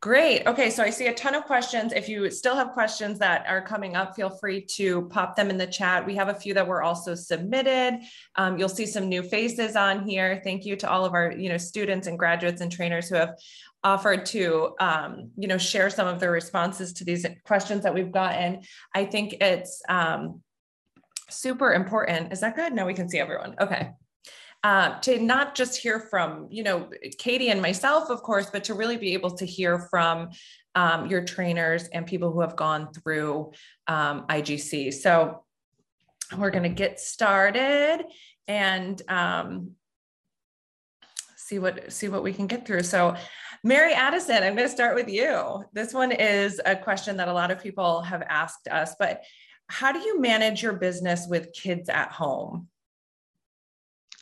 [0.00, 0.46] Great.
[0.46, 1.92] Okay, so I see a ton of questions.
[1.92, 5.58] If you still have questions that are coming up, feel free to pop them in
[5.58, 6.06] the chat.
[6.06, 8.00] We have a few that were also submitted.
[8.36, 10.40] Um, you'll see some new faces on here.
[10.42, 13.34] Thank you to all of our, you know, students and graduates and trainers who have
[13.84, 18.12] offered to, um, you know, share some of their responses to these questions that we've
[18.12, 18.62] gotten.
[18.94, 20.40] I think it's um,
[21.28, 22.32] super important.
[22.32, 22.72] Is that good?
[22.72, 23.54] No, we can see everyone.
[23.60, 23.90] Okay
[24.62, 26.88] uh, to not just hear from, you know,
[27.18, 30.30] Katie and myself, of course, but to really be able to hear from
[30.74, 33.52] um, your trainers and people who have gone through
[33.88, 34.92] um, IGC.
[34.92, 35.44] So
[36.36, 38.04] we're going to get started
[38.46, 39.72] and um,
[41.36, 42.82] see what see what we can get through.
[42.82, 43.16] So
[43.64, 45.64] Mary Addison, I'm going to start with you.
[45.72, 49.22] This one is a question that a lot of people have asked us, but
[49.68, 52.68] how do you manage your business with kids at home?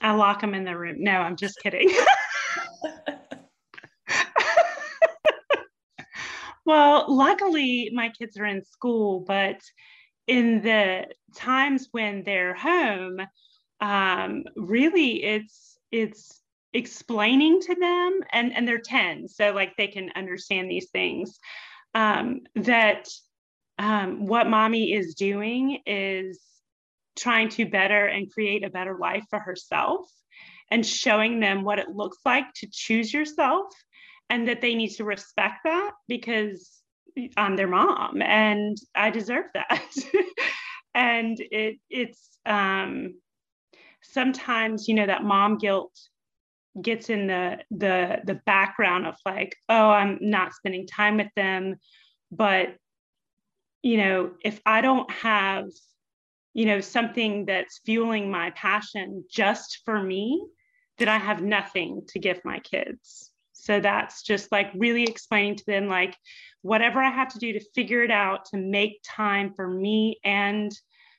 [0.01, 0.96] I lock them in the room.
[0.99, 1.90] No, I'm just kidding.
[6.64, 9.61] well, luckily my kids are in school, but
[10.26, 13.20] in the times when they're home,
[13.80, 16.42] um, really it's it's
[16.74, 21.38] explaining to them and and they're 10 so like they can understand these things
[21.94, 23.09] um, that
[23.78, 26.40] um, what mommy is doing is
[27.18, 30.08] trying to better and create a better life for herself
[30.70, 33.66] and showing them what it looks like to choose yourself
[34.30, 36.82] and that they need to respect that because
[37.36, 39.92] I'm their mom and I deserve that.
[40.94, 43.14] and it it's um
[44.02, 45.92] sometimes you know that mom guilt
[46.80, 51.76] gets in the the the background of like oh I'm not spending time with them
[52.30, 52.76] but
[53.82, 55.66] you know if I don't have
[56.59, 60.44] you know something that's fueling my passion just for me
[60.98, 63.30] that i have nothing to give my kids.
[63.52, 66.16] So that's just like really explaining to them like
[66.62, 70.72] whatever i have to do to figure it out to make time for me and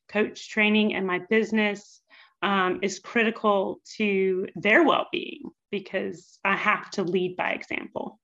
[0.10, 2.02] coach training and my business
[2.42, 8.20] um, is critical to their well-being because i have to lead by example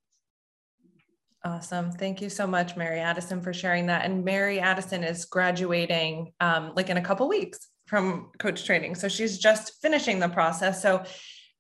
[1.46, 1.92] Awesome.
[1.92, 4.04] Thank you so much, Mary Addison, for sharing that.
[4.04, 8.96] And Mary Addison is graduating um, like in a couple weeks from coach training.
[8.96, 10.82] So she's just finishing the process.
[10.82, 11.04] So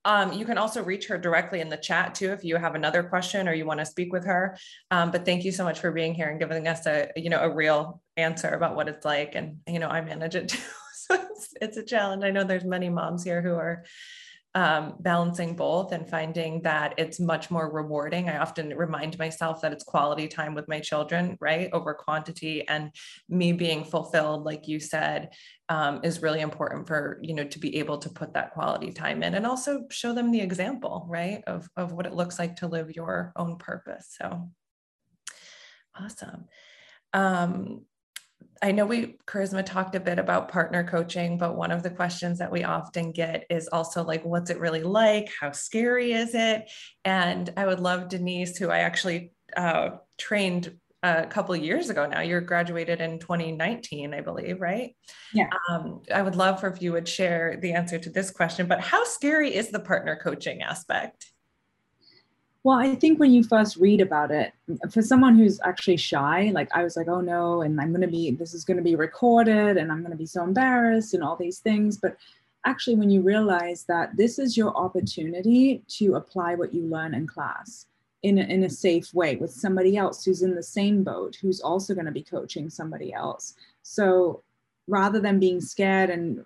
[0.04, 3.04] um, you can also reach her directly in the chat too if you have another
[3.04, 4.58] question or you want to speak with her.
[4.90, 7.42] Um, but thank you so much for being here and giving us a you know
[7.42, 9.36] a real answer about what it's like.
[9.36, 10.62] And you know I manage it too,
[10.94, 12.24] so it's, it's a challenge.
[12.24, 13.84] I know there's many moms here who are
[14.56, 18.30] um, balancing both and finding that it's much more rewarding.
[18.30, 22.92] I often remind myself that it's quality time with my children, right, over quantity, and
[23.28, 25.34] me being fulfilled, like you said,
[25.68, 29.24] um, is really important for you know to be able to put that quality time
[29.24, 32.68] in and also show them the example, right, of of what it looks like to
[32.68, 34.16] live your own purpose.
[34.18, 34.50] So
[36.00, 36.46] awesome.
[37.12, 37.86] Um,
[38.62, 42.40] I know we, Charisma, talked a bit about partner coaching, but one of the questions
[42.40, 45.30] that we often get is also like, what's it really like?
[45.40, 46.70] How scary is it?
[47.04, 52.22] And I would love Denise, who I actually uh, trained a couple years ago now.
[52.22, 54.96] You're graduated in 2019, I believe, right?
[55.34, 55.50] Yeah.
[55.70, 58.82] Um, I would love for if you would share the answer to this question, but
[58.82, 61.32] how scary is the partner coaching aspect?
[62.66, 64.52] Well, I think when you first read about it,
[64.90, 68.08] for someone who's actually shy, like I was like, oh no, and I'm going to
[68.08, 71.22] be, this is going to be recorded and I'm going to be so embarrassed and
[71.24, 71.96] all these things.
[71.96, 72.18] But
[72.66, 77.28] actually, when you realize that this is your opportunity to apply what you learn in
[77.28, 77.86] class
[78.24, 81.62] in a, in a safe way with somebody else who's in the same boat, who's
[81.62, 83.54] also going to be coaching somebody else.
[83.84, 84.42] So
[84.88, 86.44] rather than being scared and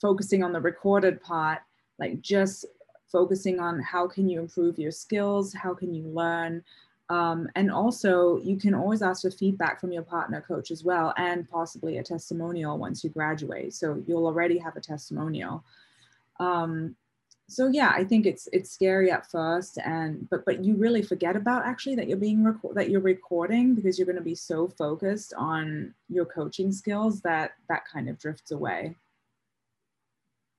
[0.00, 1.60] focusing on the recorded part,
[2.00, 2.66] like just
[3.12, 6.64] focusing on how can you improve your skills, how can you learn,
[7.12, 11.12] um, and also you can always ask for feedback from your partner coach as well,
[11.18, 13.74] and possibly a testimonial once you graduate.
[13.74, 15.62] So you'll already have a testimonial.
[16.40, 16.96] Um,
[17.48, 21.36] so yeah, I think it's it's scary at first, and but but you really forget
[21.36, 24.68] about actually that you're being record that you're recording because you're going to be so
[24.68, 28.96] focused on your coaching skills that that kind of drifts away.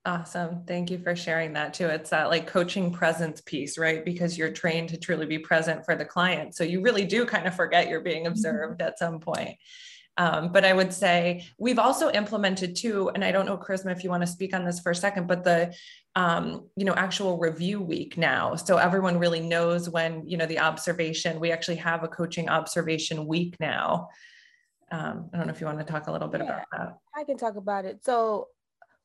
[0.06, 0.66] Awesome.
[0.68, 1.88] Thank you for sharing that too.
[1.88, 4.04] It's that like coaching presence piece, right?
[4.04, 6.56] Because you're trained to truly be present for the client.
[6.56, 8.34] So you really do kind of forget you're being mm-hmm.
[8.34, 9.58] observed at some point.
[10.18, 14.04] Um, but I would say we've also implemented too, and I don't know, Charisma, if
[14.04, 15.74] you want to speak on this for a second, but the
[16.16, 20.60] um, you know actual review week now, so everyone really knows when you know the
[20.60, 21.40] observation.
[21.40, 24.10] We actually have a coaching observation week now.
[24.92, 26.98] Um, I don't know if you want to talk a little bit yeah, about that.
[27.16, 28.06] I can talk about it.
[28.06, 28.50] So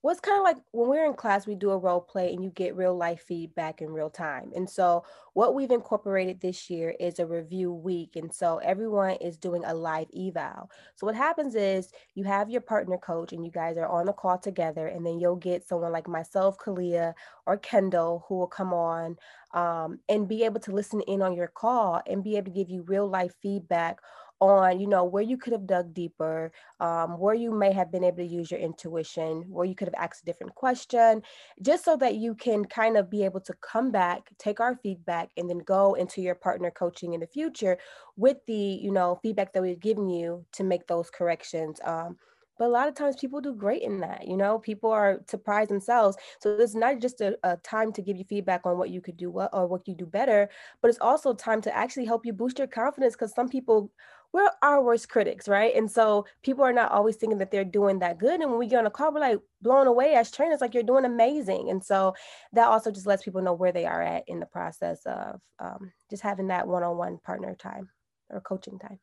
[0.02, 2.50] what's kind of like when we're in class, we do a role play and you
[2.50, 4.50] get real life feedback in real time.
[4.54, 8.16] And so, what we've incorporated this year is a review week.
[8.16, 10.70] And so, everyone is doing a live eval.
[10.94, 14.12] So, what happens is you have your partner coach and you guys are on the
[14.12, 17.14] call together, and then you'll get someone like myself, Kalia,
[17.46, 19.16] or Kendall who will come on
[19.54, 22.70] um, and be able to listen in on your call and be able to give
[22.70, 23.98] you real life feedback
[24.40, 28.04] on you know where you could have dug deeper um, where you may have been
[28.04, 31.22] able to use your intuition where you could have asked a different question
[31.62, 35.30] just so that you can kind of be able to come back take our feedback
[35.36, 37.76] and then go into your partner coaching in the future
[38.16, 42.16] with the you know feedback that we've given you to make those corrections um,
[42.58, 44.58] but a lot of times people do great in that you know?
[44.58, 48.62] People are surprised themselves so it's not just a, a, time to give you feedback
[48.64, 50.48] on what you could do well or what you do better
[50.80, 53.90] but it's also time to actually help you boost your confidence because some people
[54.32, 55.74] we're our worst critics, right?
[55.74, 58.40] And so people are not always thinking that they're doing that good.
[58.40, 60.82] And when we get on a call, we're like blown away as trainers, like you're
[60.82, 61.70] doing amazing.
[61.70, 62.14] And so
[62.52, 65.92] that also just lets people know where they are at in the process of um,
[66.10, 67.88] just having that one on one partner time
[68.30, 68.98] or coaching time.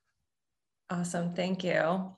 [0.89, 1.33] Awesome.
[1.33, 2.15] Thank you.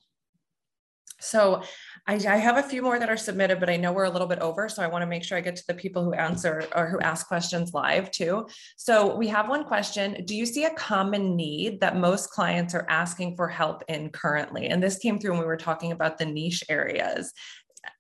[1.20, 1.64] So
[2.06, 4.28] I, I, have a few more that are submitted, but I know we're a little
[4.28, 4.70] bit over.
[4.70, 7.00] So I want to make sure I get to the people who answer or who
[7.00, 8.48] ask questions live too.
[8.76, 10.24] So we have one question.
[10.26, 14.68] Do you see a common need that most clients are asking for help in currently?
[14.68, 17.34] And this came through when we were talking about the niche areas.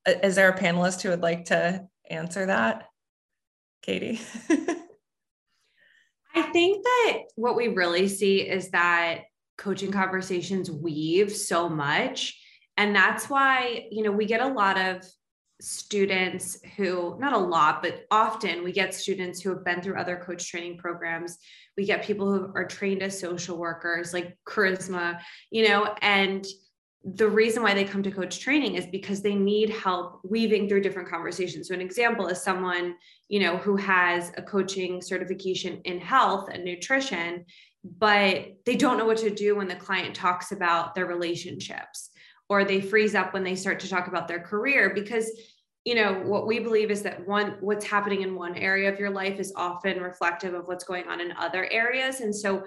[0.06, 2.86] Is there a panelist who would like to answer that?
[3.82, 4.22] Katie?
[6.36, 9.22] I think that what we really see is that
[9.58, 12.40] coaching conversations weave so much
[12.78, 15.04] and that's why you know we get a lot of
[15.60, 20.18] students who not a lot but often we get students who have been through other
[20.18, 21.38] coach training programs.
[21.76, 25.20] We get people who are trained as social workers like charisma
[25.52, 26.46] you know and
[27.04, 30.82] the reason why they come to coach training is because they need help weaving through
[30.82, 31.70] different conversations.
[31.70, 32.96] So an example is someone
[33.28, 37.46] you know who has a coaching certification in health and nutrition
[37.84, 42.12] but they don't know what to do when the client talks about their relationships
[42.50, 45.32] or they freeze up when they start to talk about their career because
[45.86, 49.10] you know what we believe is that one what's happening in one area of your
[49.10, 52.20] life is often reflective of what's going on in other areas.
[52.20, 52.64] And so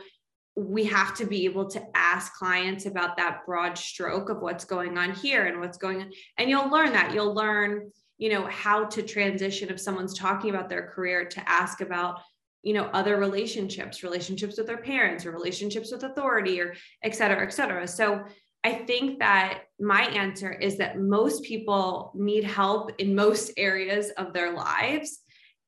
[0.56, 4.96] we have to be able to ask clients about that broad stroke of what's going
[4.96, 6.10] on here and what's going on.
[6.38, 7.12] And you'll learn that.
[7.12, 11.80] You'll learn you know how to transition if someone's talking about their career to ask
[11.80, 12.20] about
[12.62, 17.42] you know other relationships relationships with their parents or relationships with authority or et cetera
[17.42, 17.86] et cetera.
[17.86, 18.22] So
[18.62, 24.32] I think that my answer is that most people need help in most areas of
[24.32, 25.20] their lives.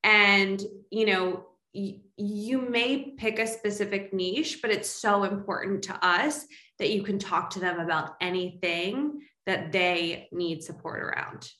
[0.04, 6.06] And, you know, y- you may pick a specific niche, but it's so important to
[6.06, 6.44] us
[6.78, 11.50] that you can talk to them about anything that they need support around.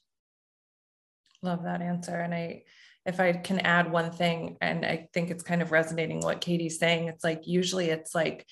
[1.42, 2.14] Love that answer.
[2.14, 2.62] And I,
[3.06, 6.78] if I can add one thing, and I think it's kind of resonating what Katie's
[6.78, 8.46] saying, it's like usually it's like,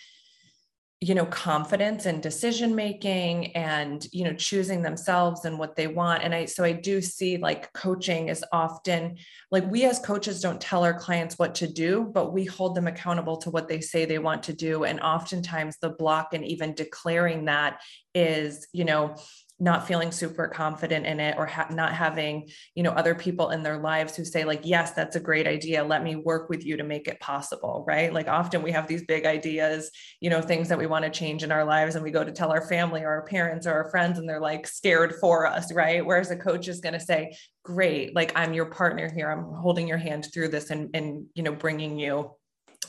[1.02, 6.22] you know confidence and decision making and you know choosing themselves and what they want.
[6.22, 9.16] And i so i do see like coaching is often
[9.50, 12.86] like we as coaches don't tell our clients what to do but we hold them
[12.86, 14.84] accountable to what they say they want to do.
[14.84, 17.80] And oftentimes the block and even declaring that
[18.14, 19.16] is you know
[19.60, 23.62] not feeling super confident in it or ha- not having you know other people in
[23.62, 25.84] their lives who say like yes that's a great idea.
[25.84, 28.12] Let me work with you to make it possible right?
[28.12, 29.90] Like often we have these big ideas
[30.20, 32.32] you know things that we want to change in our lives and we go to
[32.32, 35.72] tell our family or our parents or our friends and they're like scared for us
[35.72, 36.04] right?
[36.04, 39.30] Whereas a coach is going to say great like i'm your partner here.
[39.30, 42.32] I'm holding your hand through this and and you know bringing you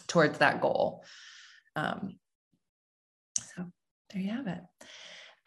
[0.07, 1.03] towards that goal.
[1.75, 2.15] Um
[3.55, 3.65] so
[4.13, 4.61] there you have it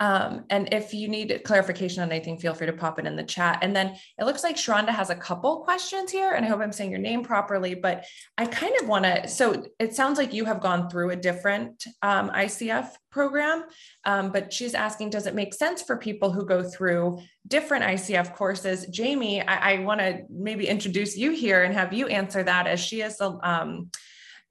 [0.04, 3.24] um, and if you need clarification on anything, feel free to pop it in the
[3.24, 3.60] chat.
[3.62, 6.72] And then it looks like Sharonda has a couple questions here, and I hope I'm
[6.72, 7.74] saying your name properly.
[7.74, 8.04] But
[8.36, 9.26] I kind of want to.
[9.26, 13.64] So it sounds like you have gone through a different um, ICF program,
[14.04, 18.34] um, but she's asking, does it make sense for people who go through different ICF
[18.34, 18.84] courses?
[18.88, 22.78] Jamie, I, I want to maybe introduce you here and have you answer that, as
[22.78, 23.90] she is the um,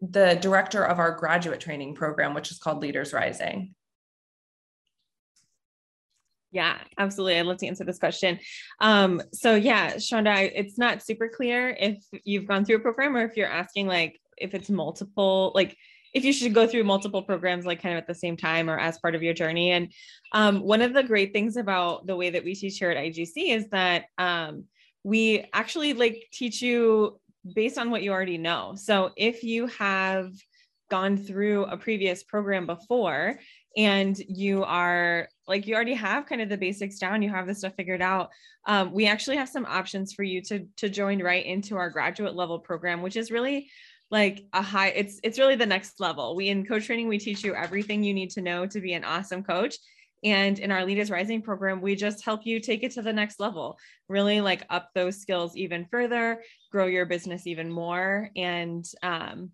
[0.01, 3.75] the director of our graduate training program, which is called Leaders Rising.
[6.53, 7.39] Yeah, absolutely.
[7.39, 8.39] I'd love to answer this question.
[8.79, 13.25] Um, so yeah, Shonda, it's not super clear if you've gone through a program or
[13.25, 15.75] if you're asking like if it's multiple, like
[16.13, 18.77] if you should go through multiple programs like kind of at the same time or
[18.77, 19.71] as part of your journey.
[19.71, 19.91] And
[20.31, 23.31] um, one of the great things about the way that we teach here at IGC
[23.35, 24.65] is that um,
[25.03, 27.19] we actually like teach you
[27.55, 28.75] based on what you already know.
[28.75, 30.31] So if you have
[30.91, 33.39] gone through a previous program before
[33.75, 37.59] and you are like you already have kind of the basics down you have this
[37.59, 38.29] stuff figured out
[38.65, 42.35] um, we actually have some options for you to to join right into our graduate
[42.35, 43.67] level program which is really
[44.13, 46.35] like a high it's it's really the next level.
[46.35, 49.03] We in coach training we teach you everything you need to know to be an
[49.03, 49.75] awesome coach.
[50.23, 53.39] And in our leaders rising program we just help you take it to the next
[53.39, 53.75] level
[54.07, 59.49] really like up those skills even further grow your business even more and um,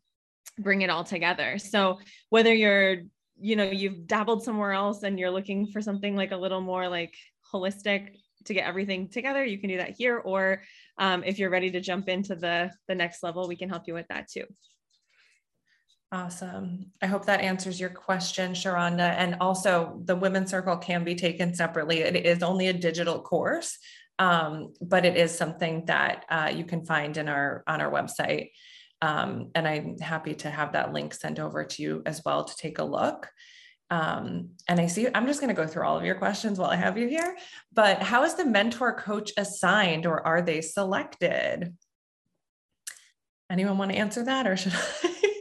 [0.59, 1.57] bring it all together.
[1.57, 3.03] So whether you're
[3.39, 6.87] you know you've dabbled somewhere else and you're looking for something like a little more
[6.87, 7.15] like
[7.53, 8.09] holistic
[8.45, 10.61] to get everything together you can do that here or
[10.97, 13.93] um, if you're ready to jump into the the next level we can help you
[13.93, 14.45] with that too
[16.11, 16.87] Awesome.
[17.03, 19.13] I hope that answers your question, Sharonda.
[19.17, 21.99] And also, the Women's Circle can be taken separately.
[21.99, 23.77] It is only a digital course,
[24.17, 28.49] um, but it is something that uh, you can find in our on our website.
[29.01, 32.55] Um, and I'm happy to have that link sent over to you as well to
[32.55, 33.29] take a look.
[33.91, 36.69] Um, and I see, I'm just going to go through all of your questions while
[36.69, 37.37] I have you here.
[37.73, 41.75] But how is the mentor coach assigned or are they selected?
[43.49, 44.73] Anyone want to answer that or should
[45.03, 45.38] I?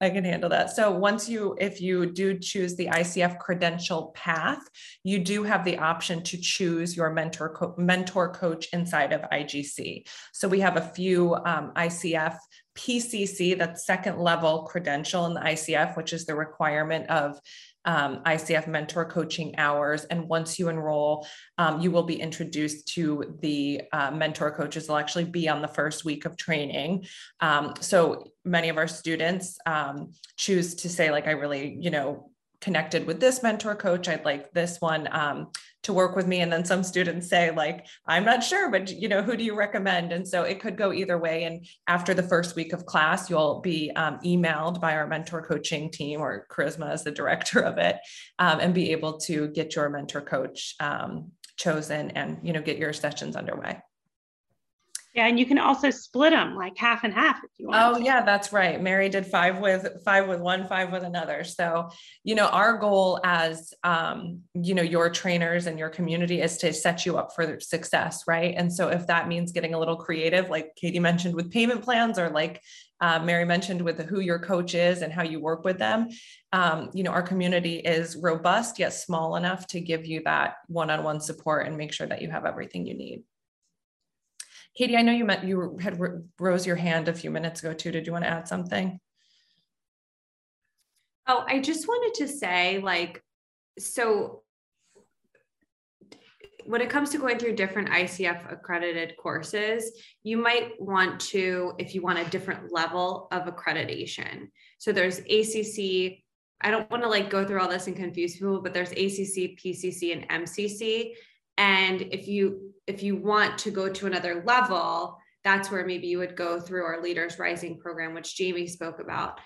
[0.00, 0.70] I can handle that.
[0.70, 4.60] So once you, if you do choose the ICF credential path,
[5.02, 10.08] you do have the option to choose your mentor co- mentor coach inside of IGC.
[10.32, 12.36] So we have a few um, ICF
[12.76, 17.40] PCC, that second level credential in the ICF, which is the requirement of
[17.88, 20.04] um, ICF mentor coaching hours.
[20.04, 24.86] And once you enroll, um, you will be introduced to the uh, mentor coaches.
[24.86, 27.06] They'll actually be on the first week of training.
[27.40, 32.30] Um, so many of our students um, choose to say, like, I really, you know,
[32.60, 35.48] connected with this mentor coach i'd like this one um,
[35.88, 36.40] to work with me.
[36.40, 39.56] And then some students say like i'm not sure but you know who do you
[39.56, 40.12] recommend?
[40.12, 41.44] And so it could go either way.
[41.44, 45.90] And after the first week of class you'll be um, emailed by our mentor coaching
[45.90, 47.96] team or charisma as the director of it
[48.38, 52.78] um, and be able to get your mentor coach um, chosen and you know get
[52.78, 53.80] your sessions underway
[55.26, 57.96] and you can also split them like half and half if you want.
[57.96, 58.80] Oh, yeah, that's right.
[58.80, 61.44] Mary did five with five with one, five with another.
[61.44, 61.88] So,
[62.24, 66.72] you know, our goal as um, you know, your trainers and your community is to
[66.72, 68.54] set you up for success, right?
[68.56, 72.18] And so if that means getting a little creative, like Katie mentioned with payment plans,
[72.18, 72.60] or like
[73.00, 76.08] uh, Mary mentioned with the, who your coach is and how you work with them,
[76.52, 81.20] um, you know, our community is robust yet small enough to give you that one-on-one
[81.20, 83.22] support and make sure that you have everything you need.
[84.78, 85.98] Katie, I know you meant you had
[86.38, 87.90] rose your hand a few minutes ago too.
[87.90, 89.00] Did you want to add something?
[91.26, 93.20] Oh, I just wanted to say, like,
[93.76, 94.44] so
[96.64, 99.90] when it comes to going through different ICF accredited courses,
[100.22, 104.46] you might want to, if you want a different level of accreditation.
[104.78, 106.22] So there's ACC.
[106.60, 109.58] I don't want to like go through all this and confuse people, but there's ACC,
[109.58, 111.14] PCC, and MCC
[111.58, 116.18] and if you if you want to go to another level that's where maybe you
[116.18, 119.40] would go through our leaders rising program which jamie spoke about.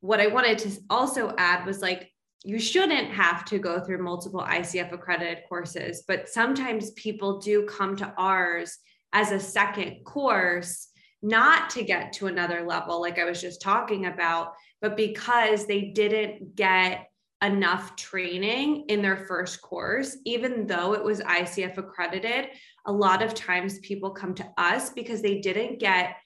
[0.00, 2.10] What i wanted to also add was like
[2.46, 7.96] you shouldn't have to go through multiple icf accredited courses but sometimes people do come
[7.96, 8.76] to ours
[9.14, 10.88] as a second course
[11.22, 14.52] not to get to another level like i was just talking about
[14.82, 17.06] but because they didn't get
[17.44, 22.48] enough training in their first course, even though it was ICF accredited.
[22.86, 26.16] A lot of times people come to us because they didn't get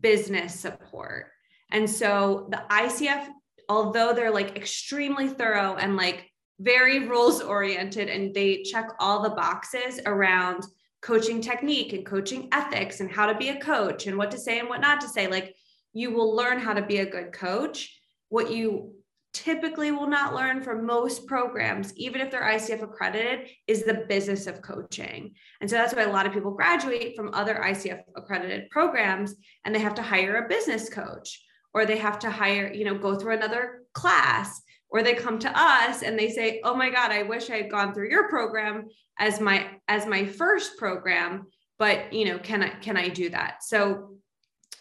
[0.00, 1.26] business support.
[1.70, 3.28] And so the ICF,
[3.68, 9.30] although they're like extremely thorough and like very rules oriented and they check all the
[9.30, 10.64] boxes around
[11.02, 14.58] coaching technique and coaching ethics and how to be a coach and what to say
[14.58, 15.54] and what not to say, like
[15.92, 18.00] you will learn how to be a good coach.
[18.28, 18.94] What you
[19.36, 24.46] typically will not learn from most programs, even if they're ICF accredited, is the business
[24.46, 25.34] of coaching.
[25.60, 29.34] And so that's why a lot of people graduate from other ICF accredited programs
[29.64, 31.44] and they have to hire a business coach
[31.74, 35.52] or they have to hire, you know, go through another class or they come to
[35.54, 38.86] us and they say, "Oh my god, I wish I had gone through your program
[39.18, 41.48] as my as my first program,
[41.78, 44.16] but, you know, can I can I do that?" So,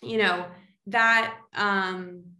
[0.01, 0.45] you know,
[0.87, 2.34] that um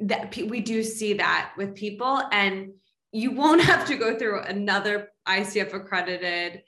[0.00, 2.72] that we do see that with people and
[3.12, 6.62] you won't have to go through another ICF accredited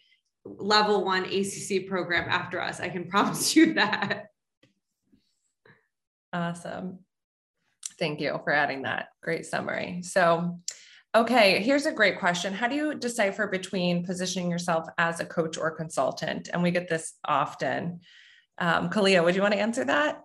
[0.45, 2.81] level one ACC program after us.
[2.81, 4.27] I can promise you that.
[6.33, 7.01] Awesome.
[7.99, 9.09] Thank you for adding that.
[9.23, 10.03] Great summary.
[10.03, 10.59] So,
[11.15, 12.55] okay, here's a great question.
[12.55, 16.49] How do you decipher between positioning yourself as a coach or consultant?
[16.53, 18.01] And we get this often.
[18.59, 20.23] Um, Kalia, would you want to answer that?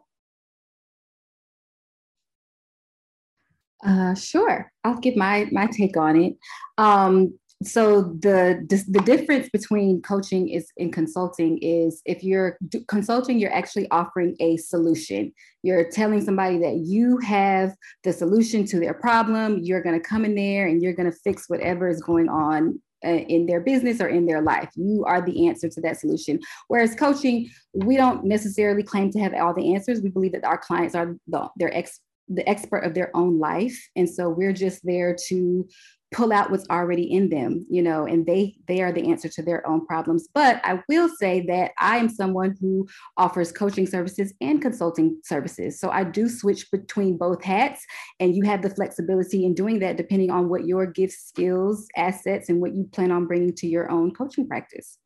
[3.86, 6.36] Uh, sure, I'll give my my take on it.
[6.78, 13.54] Um, so the, the difference between coaching is in consulting is if you're consulting you're
[13.54, 15.34] actually offering a solution.
[15.64, 17.74] You're telling somebody that you have
[18.04, 19.60] the solution to their problem.
[19.64, 22.80] You're going to come in there and you're going to fix whatever is going on
[23.04, 24.70] uh, in their business or in their life.
[24.76, 26.40] You are the answer to that solution.
[26.68, 30.02] Whereas coaching we don't necessarily claim to have all the answers.
[30.02, 32.00] We believe that our clients are the, their ex
[32.30, 33.78] the expert of their own life.
[33.96, 35.68] And so we're just there to
[36.14, 39.42] pull out what's already in them you know and they they are the answer to
[39.42, 40.28] their own problems.
[40.34, 42.88] But i will say that i am someone who
[43.18, 45.80] offers coaching services and consulting services.
[45.80, 47.86] So i do switch between both hats
[48.20, 52.48] and you have the flexibility in doing that depending on what your gifts skills assets
[52.50, 54.98] and what you plan on bringing to your own coaching practice.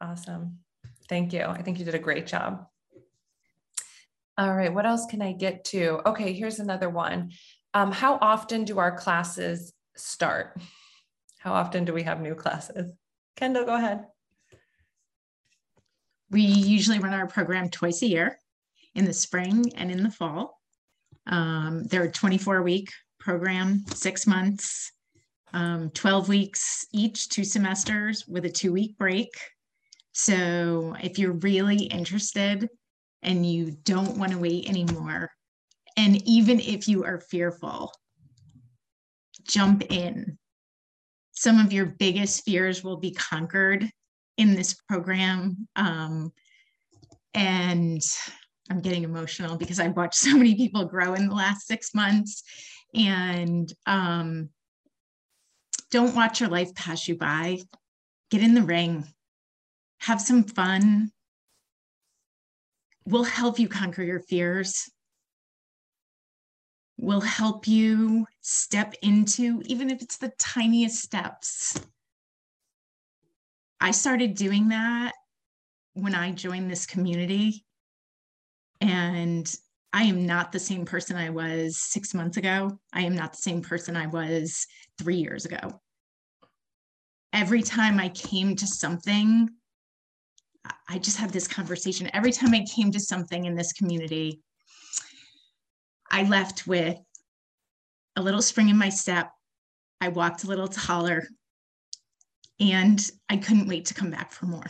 [0.00, 0.58] Awesome.
[1.08, 1.42] Thank you.
[1.42, 2.66] I think you did a great job
[4.36, 6.00] all right, what else can I get to?
[6.06, 7.30] Okay, here's another one.
[7.72, 10.58] Um, how often do our classes start?
[11.38, 12.92] How often do we have new classes?
[13.36, 14.04] Kendall, go ahead.
[16.30, 18.38] We usually run our program twice a year
[18.94, 20.60] in the spring and in the fall.
[21.26, 22.90] Um, they're a 24 week
[23.20, 24.92] program, six months,
[25.52, 29.30] um, 12 weeks each, two semesters with a two week break.
[30.12, 32.68] So if you're really interested
[33.24, 35.30] and you don't want to wait anymore,
[35.96, 37.92] and even if you are fearful,
[39.46, 40.38] jump in.
[41.32, 43.88] Some of your biggest fears will be conquered
[44.36, 45.68] in this program.
[45.76, 46.32] Um,
[47.34, 48.02] and
[48.70, 52.42] I'm getting emotional because I've watched so many people grow in the last six months.
[52.94, 54.50] And um,
[55.90, 57.58] don't watch your life pass you by.
[58.30, 59.04] Get in the ring,
[60.00, 61.10] have some fun.
[63.06, 64.88] We'll help you conquer your fears
[66.96, 71.78] will help you step into, even if it's the tiniest steps.
[73.80, 75.12] I started doing that
[75.94, 77.64] when I joined this community.
[78.80, 79.52] And
[79.92, 82.78] I am not the same person I was six months ago.
[82.92, 84.66] I am not the same person I was
[84.98, 85.80] three years ago.
[87.32, 89.48] Every time I came to something,
[90.88, 92.10] I just had this conversation.
[92.12, 94.40] Every time I came to something in this community,
[96.10, 96.98] I left with
[98.16, 99.30] a little spring in my step.
[100.00, 101.26] I walked a little taller
[102.60, 104.66] and I couldn't wait to come back for more.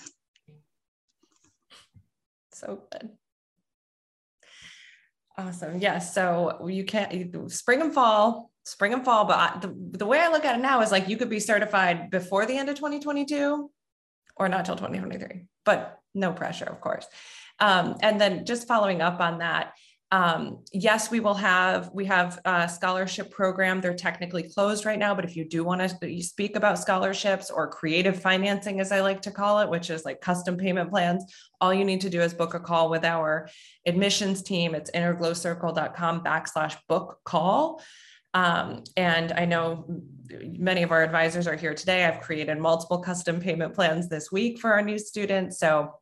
[2.53, 3.11] So good.
[5.37, 5.79] Awesome.
[5.79, 6.15] Yes.
[6.15, 9.25] So you can't spring and fall, spring and fall.
[9.25, 11.41] But I, the, the way I look at it now is like you could be
[11.41, 13.71] certified before the end of 2022
[14.37, 17.07] or not till 2023, but no pressure, of course.
[17.61, 19.73] Um, and then just following up on that,
[20.15, 23.81] um, yes, we will have, we have a scholarship program.
[23.81, 27.67] They're technically closed right now, but if you do want to speak about scholarships or
[27.69, 31.25] creative financing, as I like to call it, which is like custom payment plans,
[31.61, 33.49] all you need to do is book a call with our
[33.87, 34.77] admissions team.
[34.77, 37.83] It's innerglowcircle.com backslash book call.
[38.35, 39.85] Um, and I know
[40.31, 42.05] many of our advisors are here today.
[42.05, 45.59] I've created multiple custom payment plans this week for our new students.
[45.59, 45.95] So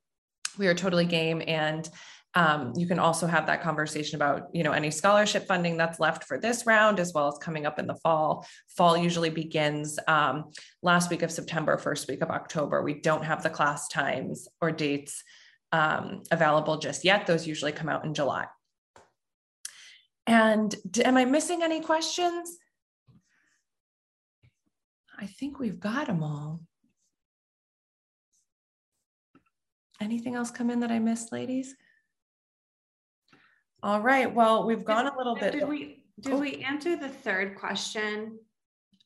[0.58, 1.42] we are totally game.
[1.46, 1.88] And
[2.34, 6.24] um, you can also have that conversation about you know any scholarship funding that's left
[6.24, 8.46] for this round as well as coming up in the fall.
[8.68, 10.50] Fall usually begins um,
[10.82, 12.82] last week of september first week of october.
[12.82, 15.22] We don't have the class times or dates
[15.72, 17.26] um, available just yet.
[17.26, 18.46] Those usually come out in july.
[20.26, 20.74] And
[21.04, 22.56] am i missing any questions
[25.18, 26.60] i think we've got them all
[30.00, 31.74] anything else come in that i missed ladies
[33.82, 34.32] all right.
[34.32, 35.52] Well, we've gone a little bit.
[35.52, 36.38] Did we did oh.
[36.38, 38.38] we answer the third question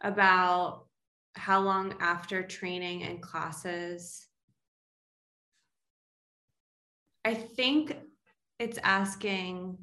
[0.03, 0.85] about
[1.35, 4.27] how long after training and classes?
[7.25, 7.97] I think
[8.59, 9.79] it's asking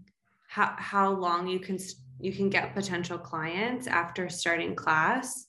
[0.48, 1.80] how how long you can
[2.20, 5.48] you can get potential clients after starting class,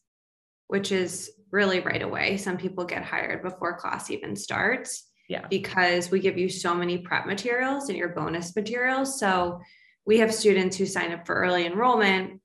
[0.68, 2.36] which is really right away.
[2.36, 6.98] Some people get hired before class even starts yeah because we give you so many
[6.98, 9.60] prep materials and your bonus materials so
[10.06, 12.40] we have students who sign up for early enrollment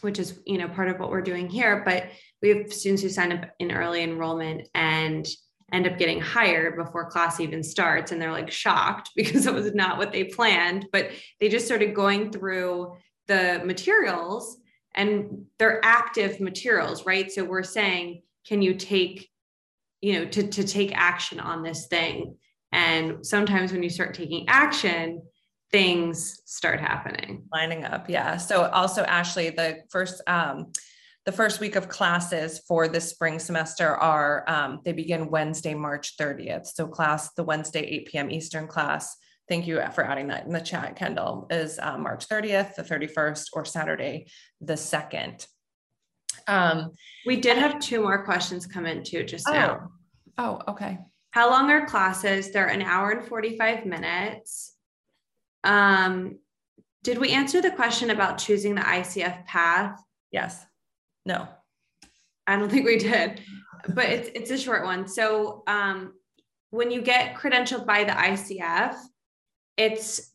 [0.00, 2.04] which is you know part of what we're doing here but
[2.42, 5.28] we have students who sign up in early enrollment and
[5.70, 9.74] end up getting hired before class even starts and they're like shocked because it was
[9.74, 11.10] not what they planned but
[11.40, 12.94] they just started going through
[13.26, 14.56] the materials
[14.98, 19.30] and they're active materials right so we're saying can you take
[20.02, 22.36] you know to to take action on this thing
[22.72, 25.22] and sometimes when you start taking action
[25.70, 27.44] things start happening.
[27.52, 28.08] Lining up.
[28.08, 28.36] Yeah.
[28.36, 30.72] So also Ashley, the first um
[31.26, 36.16] the first week of classes for the spring semester are um, they begin Wednesday, March
[36.16, 36.68] 30th.
[36.68, 38.30] So class, the Wednesday, 8 p.m.
[38.30, 39.14] Eastern class.
[39.48, 43.46] Thank you for adding that in the chat, Kendall, is uh, March 30th, the 31st,
[43.54, 44.26] or Saturday,
[44.60, 45.46] the 2nd.
[46.46, 46.92] Um,
[47.26, 49.52] we did have two more questions come in too just oh.
[49.52, 49.88] now.
[50.36, 50.98] Oh, okay.
[51.30, 52.50] How long are classes?
[52.50, 54.74] They're an hour and 45 minutes.
[55.64, 56.38] Um,
[57.02, 60.00] did we answer the question about choosing the ICF path?
[60.30, 60.64] Yes.
[61.24, 61.48] No.
[62.46, 63.40] I don't think we did,
[63.88, 65.06] but it's it's a short one.
[65.06, 66.14] So um,
[66.70, 68.96] when you get credentialed by the ICF,
[69.78, 70.32] it's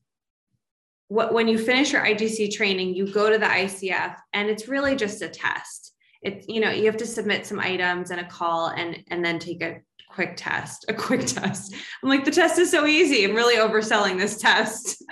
[1.10, 4.95] what when you finish your IGC training, you go to the ICF, and it's really
[4.95, 5.94] just a test.
[6.24, 9.38] It's you know you have to submit some items and a call, and and then
[9.38, 11.76] take a quick test, a quick test.
[12.02, 13.24] I'm like, the test is so easy.
[13.26, 15.03] I'm really overselling this test.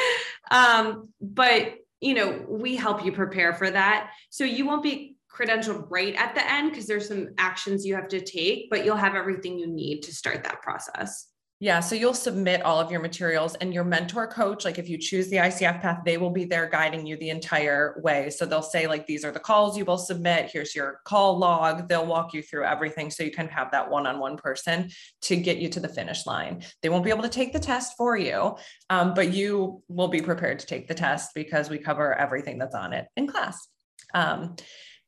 [0.50, 4.12] um, but you know, we help you prepare for that.
[4.30, 8.08] So you won't be credentialed right at the end because there's some actions you have
[8.08, 11.29] to take, but you'll have everything you need to start that process.
[11.62, 14.96] Yeah, so you'll submit all of your materials and your mentor coach, like if you
[14.96, 18.30] choose the ICF path, they will be there guiding you the entire way.
[18.30, 20.50] So they'll say, like, these are the calls you will submit.
[20.50, 21.86] Here's your call log.
[21.86, 24.88] They'll walk you through everything so you can have that one on one person
[25.22, 26.62] to get you to the finish line.
[26.80, 28.56] They won't be able to take the test for you,
[28.88, 32.74] um, but you will be prepared to take the test because we cover everything that's
[32.74, 33.68] on it in class.
[34.14, 34.56] Um,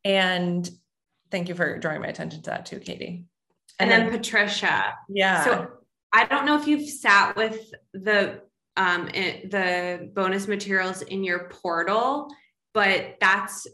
[0.04, 0.68] and
[1.30, 3.24] thank you for drawing my attention to that too, Katie.
[3.78, 4.92] And, and then, then Patricia.
[5.08, 5.44] Yeah.
[5.44, 5.68] So
[6.12, 8.42] I don't know if you've sat with the
[8.76, 12.28] um it, the bonus materials in your portal,
[12.74, 13.66] but that's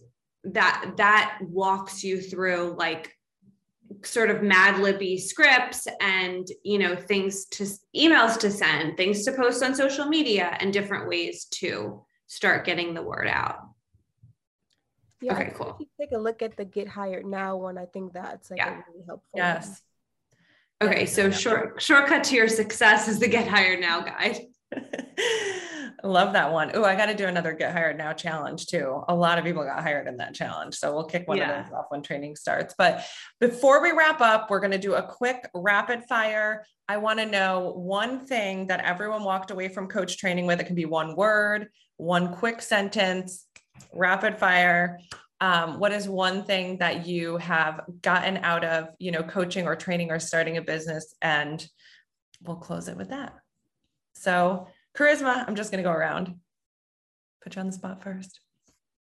[0.45, 3.13] that that walks you through like
[4.05, 7.67] sort of mad libby scripts and you know things to
[7.97, 12.93] emails to send things to post on social media and different ways to start getting
[12.93, 13.61] the word out
[15.21, 15.77] yeah, okay, cool.
[15.81, 18.59] If you take a look at the Get Hired Now one, I think that's like
[18.59, 18.81] yeah.
[18.89, 19.35] really helpful.
[19.35, 19.83] Yes.
[20.81, 24.43] Okay, so short shortcut to your success is the Get Hired Now guide.
[24.73, 25.57] I
[26.05, 26.71] love that one.
[26.75, 29.03] Oh, I got to do another Get Hired Now challenge too.
[29.09, 30.77] A lot of people got hired in that challenge.
[30.77, 31.63] So we'll kick one yeah.
[31.63, 32.77] of those off when training starts.
[32.79, 33.05] But
[33.41, 36.65] before we wrap up, we're going to do a quick rapid fire.
[36.87, 40.61] I want to know one thing that everyone walked away from coach training with.
[40.61, 43.47] It can be one word, one quick sentence,
[43.93, 45.01] rapid fire
[45.41, 49.77] um, what is one thing that you have gotten out of you know coaching or
[49.77, 51.15] training or starting a business?
[51.23, 51.67] And
[52.43, 53.35] we'll close it with that.
[54.15, 56.35] So charisma i'm just going to go around.
[57.43, 58.41] Put you on the spot first.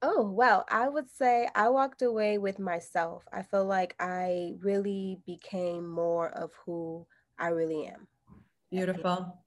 [0.01, 3.23] Oh well i would say i walked away with myself.
[3.31, 7.05] I feel like i really became more of who
[7.37, 8.07] i really am.
[8.71, 9.43] Beautiful.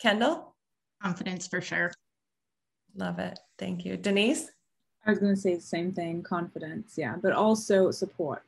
[0.00, 0.54] Kendall?
[1.02, 1.92] Confidence for sure.
[2.94, 3.38] Love it.
[3.58, 3.96] Thank you.
[3.96, 4.50] Denise?
[5.06, 6.94] I was going to say the same thing confidence.
[6.96, 7.16] Yeah.
[7.20, 8.42] But also support.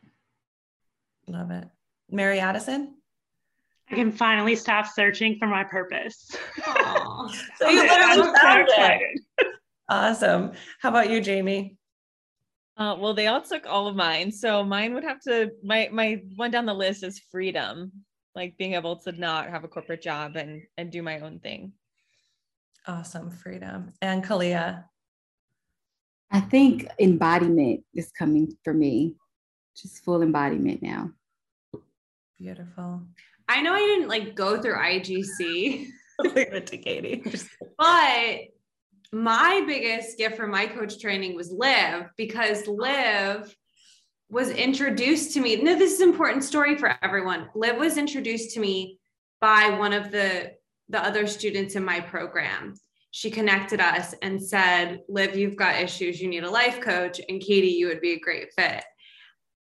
[1.26, 1.68] Love it.
[2.10, 2.94] Mary Addison?
[3.90, 6.30] I can finally stop searching for my purpose.
[7.56, 9.20] so you literally found it.
[9.88, 10.52] Awesome.
[10.80, 11.76] How about you, Jamie?
[12.76, 14.32] Uh, well, they all took all of mine.
[14.32, 17.92] So mine would have to, my, my one down the list is freedom,
[18.34, 21.72] like being able to not have a corporate job and, and do my own thing.
[22.86, 23.92] Awesome, freedom.
[24.00, 24.84] And Kalia?
[26.32, 29.16] I think embodiment is coming for me,
[29.76, 31.10] just full embodiment now.
[32.38, 33.02] Beautiful.
[33.48, 35.88] I know I didn't like go through IGC.
[36.20, 37.22] Leave it to Katie.
[37.78, 38.38] but
[39.12, 43.54] my biggest gift from my coach training was Liv because Liv
[44.30, 45.56] was introduced to me.
[45.56, 47.50] No, this is important story for everyone.
[47.54, 48.98] Liv was introduced to me
[49.42, 50.52] by one of the
[50.88, 52.74] the other students in my program.
[53.12, 56.20] She connected us and said, Liv, you've got issues.
[56.20, 57.20] You need a life coach.
[57.28, 58.82] And Katie, you would be a great fit.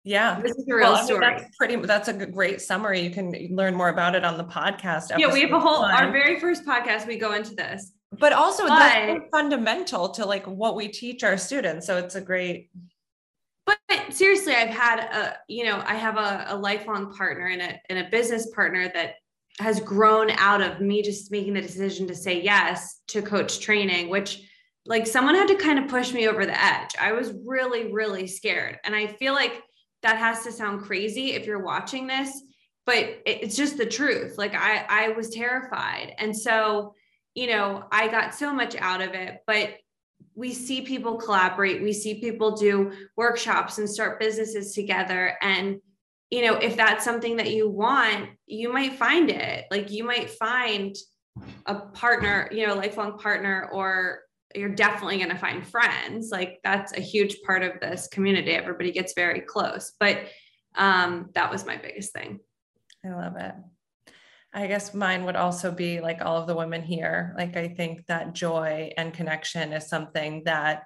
[0.02, 0.40] Yeah.
[0.40, 1.24] This is a real well, story.
[1.24, 3.00] I mean, that's pretty, that's a great summary.
[3.00, 5.16] You can learn more about it on the podcast.
[5.16, 5.32] Yeah.
[5.32, 7.92] We have a whole, our very first podcast, we go into this.
[8.18, 11.86] But also but, that's fundamental to like what we teach our students.
[11.86, 12.70] So it's a great,
[13.64, 13.78] but
[14.10, 17.98] seriously, I've had a, you know, I have a, a lifelong partner and a, and
[17.98, 19.14] a business partner that
[19.58, 24.08] has grown out of me just making the decision to say yes to coach training,
[24.10, 24.42] which
[24.84, 26.90] like someone had to kind of push me over the edge.
[27.00, 28.78] I was really, really scared.
[28.84, 29.62] And I feel like
[30.02, 32.30] that has to sound crazy if you're watching this,
[32.84, 34.38] but it's just the truth.
[34.38, 36.14] Like I, I was terrified.
[36.18, 36.94] And so,
[37.34, 39.74] you know, I got so much out of it, but
[40.34, 41.82] we see people collaborate.
[41.82, 45.36] We see people do workshops and start businesses together.
[45.40, 45.80] And
[46.36, 49.64] you know, if that's something that you want, you might find it.
[49.70, 50.94] Like you might find
[51.64, 54.20] a partner, you know, a lifelong partner, or
[54.54, 56.28] you're definitely going to find friends.
[56.30, 58.50] Like that's a huge part of this community.
[58.50, 59.94] Everybody gets very close.
[59.98, 60.26] But
[60.74, 62.40] um, that was my biggest thing.
[63.02, 63.54] I love it.
[64.52, 67.34] I guess mine would also be like all of the women here.
[67.38, 70.82] Like I think that joy and connection is something that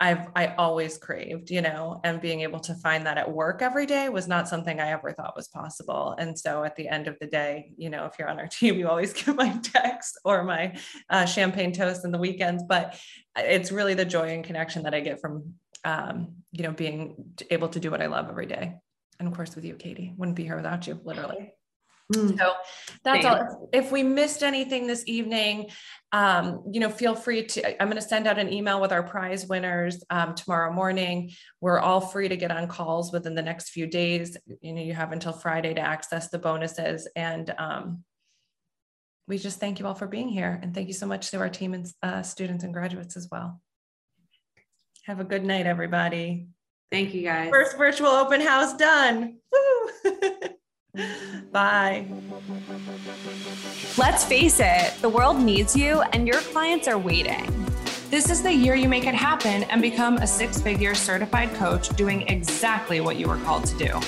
[0.00, 3.84] I've I always craved, you know, and being able to find that at work every
[3.84, 6.14] day was not something I ever thought was possible.
[6.18, 8.76] And so at the end of the day, you know, if you're on our team,
[8.76, 10.78] you always get my text or my
[11.10, 12.62] uh, champagne toast in the weekends.
[12.68, 12.98] But
[13.36, 15.54] it's really the joy and connection that I get from,
[15.84, 18.74] um, you know, being able to do what I love every day.
[19.18, 21.54] And of course, with you, Katie, wouldn't be here without you, literally.
[22.14, 22.38] Mm.
[22.38, 22.54] So
[23.04, 23.68] that's all.
[23.72, 25.70] If we missed anything this evening,
[26.12, 27.82] um, you know, feel free to.
[27.82, 31.32] I'm going to send out an email with our prize winners um, tomorrow morning.
[31.60, 34.36] We're all free to get on calls within the next few days.
[34.62, 38.04] You know, you have until Friday to access the bonuses, and um,
[39.26, 41.50] we just thank you all for being here, and thank you so much to our
[41.50, 43.60] team and uh, students and graduates as well.
[45.04, 46.48] Have a good night, everybody.
[46.90, 47.50] Thank you, guys.
[47.50, 49.38] First virtual open house done.
[51.52, 52.06] Bye.
[53.96, 57.46] Let's face it, the world needs you and your clients are waiting.
[58.10, 61.90] This is the year you make it happen and become a six figure certified coach
[61.90, 64.00] doing exactly what you were called to do.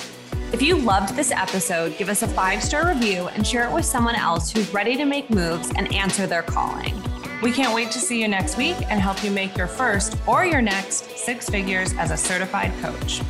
[0.53, 3.85] If you loved this episode, give us a five star review and share it with
[3.85, 7.01] someone else who's ready to make moves and answer their calling.
[7.43, 10.45] We can't wait to see you next week and help you make your first or
[10.45, 13.21] your next six figures as a certified coach.